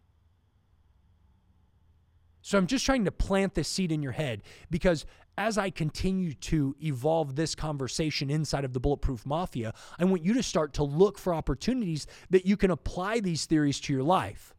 So 2.42 2.56
I'm 2.56 2.66
just 2.66 2.86
trying 2.86 3.04
to 3.04 3.12
plant 3.12 3.54
this 3.54 3.68
seed 3.68 3.92
in 3.92 4.02
your 4.02 4.12
head 4.12 4.42
because 4.70 5.04
as 5.40 5.56
I 5.56 5.70
continue 5.70 6.34
to 6.34 6.76
evolve 6.82 7.34
this 7.34 7.54
conversation 7.54 8.28
inside 8.28 8.62
of 8.62 8.74
the 8.74 8.78
Bulletproof 8.78 9.24
Mafia, 9.24 9.72
I 9.98 10.04
want 10.04 10.22
you 10.22 10.34
to 10.34 10.42
start 10.42 10.74
to 10.74 10.84
look 10.84 11.16
for 11.16 11.32
opportunities 11.32 12.06
that 12.28 12.44
you 12.44 12.58
can 12.58 12.70
apply 12.70 13.20
these 13.20 13.46
theories 13.46 13.80
to 13.80 13.92
your 13.94 14.02
life 14.02 14.54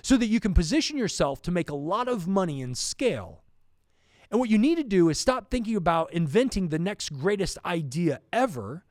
so 0.00 0.16
that 0.16 0.28
you 0.28 0.38
can 0.38 0.54
position 0.54 0.96
yourself 0.96 1.42
to 1.42 1.50
make 1.50 1.70
a 1.70 1.74
lot 1.74 2.06
of 2.06 2.28
money 2.28 2.62
and 2.62 2.78
scale. 2.78 3.42
And 4.30 4.38
what 4.38 4.48
you 4.48 4.58
need 4.58 4.76
to 4.76 4.84
do 4.84 5.08
is 5.08 5.18
stop 5.18 5.50
thinking 5.50 5.74
about 5.74 6.12
inventing 6.12 6.68
the 6.68 6.78
next 6.78 7.08
greatest 7.08 7.58
idea 7.66 8.20
ever 8.32 8.84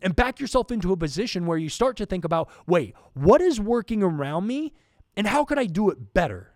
and 0.00 0.16
back 0.16 0.40
yourself 0.40 0.72
into 0.72 0.92
a 0.92 0.96
position 0.96 1.46
where 1.46 1.58
you 1.58 1.68
start 1.68 1.96
to 1.98 2.06
think 2.06 2.24
about 2.24 2.50
wait, 2.66 2.96
what 3.14 3.40
is 3.40 3.60
working 3.60 4.02
around 4.02 4.48
me 4.48 4.72
and 5.16 5.28
how 5.28 5.44
could 5.44 5.60
I 5.60 5.66
do 5.66 5.90
it 5.90 6.12
better? 6.12 6.51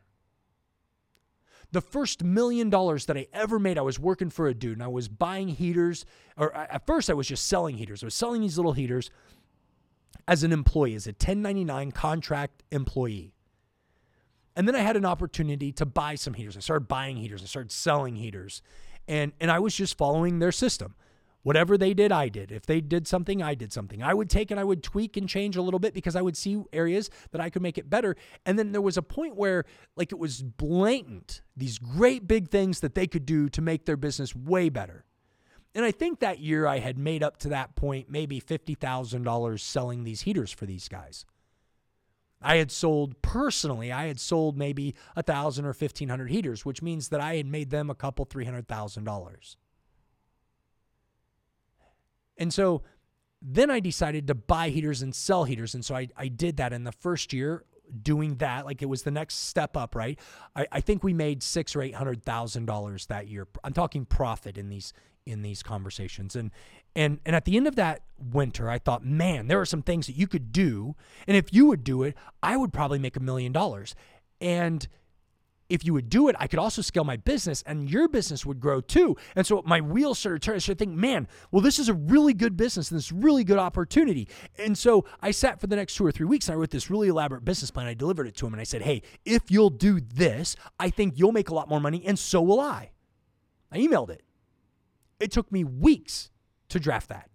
The 1.73 1.81
first 1.81 2.23
million 2.23 2.71
dollars 2.71 3.07
that 3.07 3.17
I 3.17 3.27
ever 3.33 3.59
made, 3.59 3.79
I 3.79 3.83
was 3.83 3.99
working 3.99 4.31
for 4.31 4.47
a 4.47 4.55
dude 4.55 4.75
and 4.75 4.83
I 4.83 4.89
was 4.89 5.09
buying 5.09 5.49
heaters, 5.49 6.07
or 6.37 6.57
uh, 6.57 6.67
at 6.71 6.87
first 6.87 7.11
I 7.11 7.15
was 7.15 7.27
just 7.27 7.47
selling 7.47 7.77
heaters. 7.77 8.03
I 8.03 8.07
was 8.07 8.15
selling 8.15 8.41
these 8.41 8.57
little 8.57 8.73
heaters 8.73 9.11
as 10.29 10.43
an 10.43 10.53
employee, 10.53 10.95
as 10.95 11.07
a 11.07 11.11
1099 11.11 11.93
contract 11.93 12.63
employee. 12.71 13.33
And 14.57 14.67
then 14.67 14.75
I 14.75 14.81
had 14.81 14.97
an 14.97 15.05
opportunity 15.05 15.71
to 15.73 15.85
buy 15.85 16.15
some 16.15 16.35
heaters. 16.35 16.57
I 16.57 16.61
started 16.61 16.89
buying 16.89 17.17
heaters. 17.17 17.43
I 17.43 17.47
started 17.47 17.71
selling 17.71 18.17
heaters. 18.17 18.63
And, 19.07 19.33
and 19.39 19.51
I 19.51 19.59
was 19.59 19.75
just 19.75 19.99
following 19.99 20.39
their 20.39 20.53
system. 20.53 20.95
Whatever 21.47 21.79
they 21.79 21.95
did, 21.95 22.11
I 22.11 22.29
did. 22.29 22.51
If 22.51 22.67
they 22.67 22.81
did 22.81 23.07
something, 23.07 23.41
I 23.41 23.55
did 23.55 23.73
something. 23.73 24.03
I 24.03 24.15
would 24.15 24.29
take 24.29 24.51
and 24.51 24.59
I 24.59 24.65
would 24.65 24.83
tweak 24.83 25.17
and 25.17 25.29
change 25.29 25.55
a 25.55 25.63
little 25.63 25.79
bit 25.79 25.95
because 25.95 26.17
I 26.17 26.21
would 26.21 26.37
see 26.37 26.61
areas 26.73 27.09
that 27.31 27.41
I 27.41 27.51
could 27.51 27.63
make 27.63 27.79
it 27.79 27.89
better. 27.89 28.17
And 28.45 28.59
then 28.59 28.73
there 28.73 28.83
was 28.83 28.97
a 28.97 29.03
point 29.03 29.37
where, 29.37 29.65
like, 29.95 30.11
it 30.11 30.19
was 30.19 30.43
blatant 30.43 31.43
these 31.57 31.79
great 31.79 32.27
big 32.27 32.49
things 32.49 32.81
that 32.81 32.97
they 32.97 33.07
could 33.07 33.25
do 33.25 33.49
to 33.51 33.63
make 33.63 33.85
their 33.85 33.97
business 33.97 34.35
way 34.35 34.71
better. 34.71 35.05
And 35.73 35.85
I 35.85 35.93
think 35.93 36.19
that 36.19 36.41
year 36.41 36.67
I 36.67 36.81
had 36.81 36.99
made 36.99 37.23
up 37.23 37.37
to 37.37 37.49
that 37.51 37.77
point 37.77 38.11
maybe 38.11 38.41
$50,000 38.41 39.61
selling 39.61 40.03
these 40.03 40.23
heaters 40.23 40.51
for 40.51 40.67
these 40.67 40.89
guys. 40.89 41.25
I 42.43 42.57
had 42.57 42.73
sold 42.73 43.23
personally, 43.23 43.93
I 43.93 44.09
had 44.09 44.19
sold 44.19 44.59
maybe 44.59 44.97
a 45.15 45.23
thousand 45.23 45.65
or 45.65 45.73
fifteen 45.73 46.09
hundred 46.09 46.31
heaters, 46.31 46.65
which 46.65 46.83
means 46.83 47.11
that 47.11 47.21
I 47.21 47.37
had 47.37 47.47
made 47.47 47.71
them 47.71 47.89
a 47.89 47.95
couple 47.95 48.25
three 48.25 48.45
hundred 48.45 48.67
thousand 48.67 49.05
dollars. 49.05 49.57
And 52.39 52.53
so 52.53 52.83
then 53.43 53.71
I 53.71 53.81
decided 53.81 54.27
to 54.29 54.35
buy 54.35 54.71
heaters 54.71 55.03
and 55.03 55.15
sell 55.15 55.45
heaters. 55.45 55.75
And 55.75 55.85
so 55.85 55.95
I, 55.95 56.09
I 56.17 56.29
did 56.29 56.57
that 56.57 56.73
in 56.73 56.85
the 56.85 56.93
first 56.93 57.33
year 57.33 57.65
doing 58.03 58.37
that. 58.37 58.65
Like 58.65 58.83
it 58.83 58.87
was 58.87 59.03
the 59.03 59.11
next 59.11 59.47
step 59.47 59.77
up, 59.77 59.95
right? 59.95 60.19
I, 60.55 60.67
I 60.73 60.81
think 60.81 61.05
we 61.05 61.13
made 61.13 61.43
six 61.43 61.77
or 61.77 61.83
eight 61.83 61.95
hundred 61.95 62.25
thousand 62.25 62.67
dollars 62.67 63.07
that 63.07 63.29
year. 63.29 63.47
I'm 63.63 63.73
talking 63.73 64.05
profit 64.05 64.59
in 64.59 64.69
these 64.69 64.93
in 65.25 65.43
these 65.43 65.63
conversations. 65.63 66.37
And 66.37 66.51
and 66.95 67.21
and 67.27 67.37
at 67.37 67.45
the 67.45 67.57
end 67.57 67.67
of 67.67 67.77
that 67.77 68.03
winter, 68.19 68.71
I 68.71 68.79
thought, 68.79 69.05
man, 69.05 69.49
there 69.49 69.61
are 69.61 69.67
some 69.67 69.83
things 69.83 70.07
that 70.07 70.17
you 70.17 70.27
could 70.27 70.53
do. 70.53 70.95
And 71.27 71.37
if 71.37 71.53
you 71.53 71.67
would 71.67 71.85
do 71.85 72.03
it, 72.03 72.17
I 72.43 72.57
would 72.57 72.73
probably 72.73 72.99
make 72.99 73.17
a 73.17 73.21
million 73.21 73.53
dollars. 73.53 73.95
And 74.41 74.87
if 75.69 75.85
you 75.85 75.93
would 75.95 76.09
do 76.09 76.29
it, 76.29 76.37
I 76.39 76.47
could 76.47 76.59
also 76.59 76.83
scale 76.83 77.05
my 77.05 77.17
business 77.17 77.63
and 77.67 77.91
your 77.91 78.09
business 78.09 78.47
would 78.47 78.61
grow 78.61 78.81
too. 78.81 79.17
And 79.35 79.47
so 79.47 79.63
my 79.67 79.81
wheels 79.81 80.19
started 80.19 80.43
turning. 80.43 80.57
I 80.57 80.59
started 80.61 80.79
thinking, 80.79 81.01
man, 81.01 81.29
well, 81.51 81.63
this 81.63 81.79
is 81.79 81.89
a 81.89 81.95
really 81.95 82.35
good 82.35 82.57
business 82.57 82.91
and 82.91 82.99
this 82.99 83.11
really 83.11 83.45
good 83.45 83.59
opportunity. 83.59 84.29
And 84.59 84.77
so 84.77 85.05
I 85.21 85.31
sat 85.31 85.61
for 85.61 85.67
the 85.67 85.77
next 85.77 85.97
two 85.97 86.07
or 86.07 86.13
three 86.13 86.27
weeks 86.27 86.49
and 86.49 86.55
I 86.55 86.57
wrote 86.57 86.71
this 86.71 86.91
really 86.91 87.09
elaborate 87.09 87.45
business 87.45 87.71
plan. 87.71 87.87
I 87.87 87.95
delivered 87.95 88.27
it 88.27 88.37
to 88.37 88.47
him 88.47 88.55
and 88.55 88.61
I 88.61 88.65
said, 88.65 88.83
hey, 88.83 89.03
if 89.25 89.51
you'll 89.51 89.71
do 89.71 90.01
this, 90.01 90.57
I 90.79 90.91
think 90.91 91.15
you'll 91.17 91.33
make 91.33 91.49
a 91.49 91.55
lot 91.55 91.69
more 91.69 91.81
money 91.81 92.05
and 92.07 92.19
so 92.19 92.41
will 92.43 92.61
I. 92.61 92.91
I 93.73 93.79
emailed 93.79 94.11
it. 94.11 94.23
It 95.19 95.33
took 95.33 95.51
me 95.51 95.65
weeks 95.65 96.31
to 96.69 96.79
draft 96.79 97.09
that. 97.09 97.31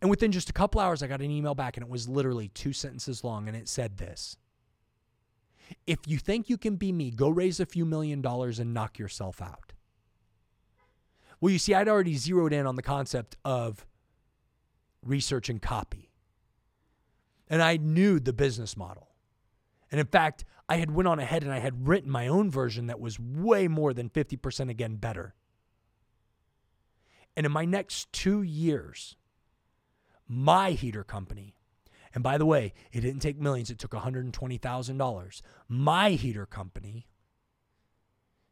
And 0.00 0.10
within 0.10 0.30
just 0.30 0.50
a 0.50 0.52
couple 0.52 0.80
hours, 0.80 1.02
I 1.02 1.06
got 1.06 1.20
an 1.20 1.30
email 1.30 1.54
back, 1.54 1.76
and 1.76 1.84
it 1.84 1.88
was 1.88 2.08
literally 2.08 2.48
two 2.48 2.72
sentences 2.72 3.24
long, 3.24 3.48
and 3.48 3.56
it 3.56 3.68
said 3.68 3.96
this 3.96 4.36
If 5.86 6.00
you 6.06 6.18
think 6.18 6.48
you 6.48 6.58
can 6.58 6.76
be 6.76 6.92
me, 6.92 7.10
go 7.10 7.28
raise 7.28 7.60
a 7.60 7.66
few 7.66 7.84
million 7.84 8.20
dollars 8.20 8.58
and 8.58 8.72
knock 8.74 8.98
yourself 8.98 9.40
out. 9.40 9.72
Well, 11.40 11.52
you 11.52 11.58
see, 11.58 11.74
I'd 11.74 11.88
already 11.88 12.16
zeroed 12.16 12.52
in 12.52 12.66
on 12.66 12.76
the 12.76 12.82
concept 12.82 13.36
of 13.44 13.86
research 15.02 15.48
and 15.48 15.60
copy. 15.60 16.10
And 17.48 17.62
I 17.62 17.76
knew 17.76 18.18
the 18.18 18.32
business 18.32 18.76
model. 18.76 19.08
And 19.90 20.00
in 20.00 20.06
fact, 20.06 20.44
I 20.68 20.76
had 20.76 20.90
went 20.90 21.06
on 21.08 21.18
ahead 21.18 21.44
and 21.44 21.52
I 21.52 21.60
had 21.60 21.86
written 21.86 22.10
my 22.10 22.26
own 22.26 22.50
version 22.50 22.86
that 22.86 22.98
was 22.98 23.20
way 23.20 23.68
more 23.68 23.92
than 23.92 24.10
50% 24.10 24.68
again 24.68 24.96
better. 24.96 25.34
And 27.36 27.46
in 27.46 27.52
my 27.52 27.64
next 27.64 28.12
two 28.12 28.42
years, 28.42 29.16
my 30.26 30.72
heater 30.72 31.04
company, 31.04 31.54
and 32.16 32.22
by 32.22 32.38
the 32.38 32.46
way, 32.46 32.72
it 32.92 33.02
didn't 33.02 33.20
take 33.20 33.38
millions, 33.38 33.68
it 33.68 33.78
took 33.78 33.90
$120,000. 33.90 35.42
My 35.68 36.10
heater 36.12 36.46
company 36.46 37.06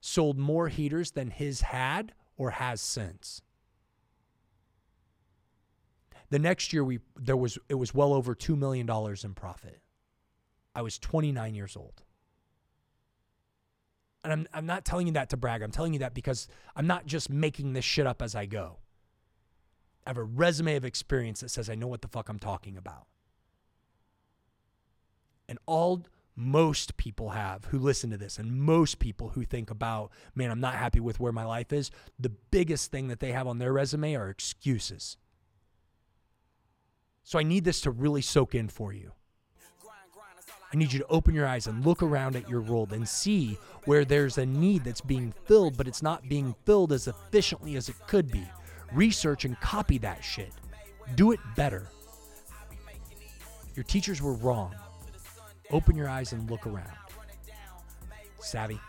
sold 0.00 0.36
more 0.36 0.68
heaters 0.68 1.12
than 1.12 1.30
his 1.30 1.62
had 1.62 2.12
or 2.36 2.50
has 2.50 2.82
since. 2.82 3.40
The 6.28 6.38
next 6.38 6.74
year 6.74 6.84
we 6.84 6.98
there 7.16 7.38
was 7.38 7.56
it 7.70 7.76
was 7.76 7.94
well 7.94 8.12
over 8.12 8.34
2 8.34 8.54
million 8.54 8.84
dollars 8.84 9.24
in 9.24 9.32
profit. 9.32 9.80
I 10.74 10.82
was 10.82 10.98
29 10.98 11.54
years 11.54 11.74
old. 11.74 12.02
And 14.24 14.32
I'm, 14.32 14.48
I'm 14.52 14.66
not 14.66 14.84
telling 14.84 15.06
you 15.06 15.14
that 15.14 15.30
to 15.30 15.38
brag. 15.38 15.62
I'm 15.62 15.70
telling 15.70 15.94
you 15.94 16.00
that 16.00 16.12
because 16.12 16.48
I'm 16.76 16.86
not 16.86 17.06
just 17.06 17.30
making 17.30 17.72
this 17.72 17.84
shit 17.84 18.06
up 18.06 18.20
as 18.20 18.34
I 18.34 18.44
go. 18.44 18.80
I 20.06 20.10
have 20.10 20.18
a 20.18 20.22
resume 20.22 20.76
of 20.76 20.84
experience 20.84 21.40
that 21.40 21.48
says 21.50 21.70
I 21.70 21.76
know 21.76 21.86
what 21.86 22.02
the 22.02 22.08
fuck 22.08 22.28
I'm 22.28 22.38
talking 22.38 22.76
about. 22.76 23.06
And 25.48 25.58
all 25.66 26.04
most 26.36 26.96
people 26.96 27.30
have 27.30 27.66
who 27.66 27.78
listen 27.78 28.10
to 28.10 28.16
this, 28.16 28.38
and 28.38 28.58
most 28.58 28.98
people 28.98 29.30
who 29.30 29.44
think 29.44 29.70
about, 29.70 30.10
man, 30.34 30.50
I'm 30.50 30.60
not 30.60 30.74
happy 30.74 31.00
with 31.00 31.20
where 31.20 31.32
my 31.32 31.44
life 31.44 31.72
is, 31.72 31.90
the 32.18 32.30
biggest 32.50 32.90
thing 32.90 33.08
that 33.08 33.20
they 33.20 33.32
have 33.32 33.46
on 33.46 33.58
their 33.58 33.72
resume 33.72 34.14
are 34.14 34.30
excuses. 34.30 35.16
So 37.22 37.38
I 37.38 37.42
need 37.42 37.64
this 37.64 37.80
to 37.82 37.90
really 37.90 38.22
soak 38.22 38.54
in 38.54 38.68
for 38.68 38.92
you. 38.92 39.12
I 40.72 40.76
need 40.76 40.92
you 40.92 40.98
to 40.98 41.06
open 41.06 41.34
your 41.34 41.46
eyes 41.46 41.68
and 41.68 41.86
look 41.86 42.02
around 42.02 42.34
at 42.34 42.48
your 42.48 42.60
world 42.60 42.92
and 42.92 43.08
see 43.08 43.56
where 43.84 44.04
there's 44.04 44.38
a 44.38 44.44
need 44.44 44.82
that's 44.82 45.00
being 45.00 45.32
filled, 45.44 45.76
but 45.76 45.86
it's 45.86 46.02
not 46.02 46.28
being 46.28 46.52
filled 46.64 46.92
as 46.92 47.06
efficiently 47.06 47.76
as 47.76 47.88
it 47.88 47.94
could 48.08 48.28
be. 48.28 48.44
Research 48.92 49.44
and 49.44 49.58
copy 49.60 49.98
that 49.98 50.24
shit. 50.24 50.52
Do 51.14 51.30
it 51.30 51.38
better. 51.54 51.86
Your 53.76 53.84
teachers 53.84 54.20
were 54.20 54.34
wrong. 54.34 54.74
Open 55.70 55.96
your 55.96 56.08
eyes 56.08 56.32
and 56.32 56.50
look 56.50 56.66
around. 56.66 56.92
Savvy. 58.40 58.80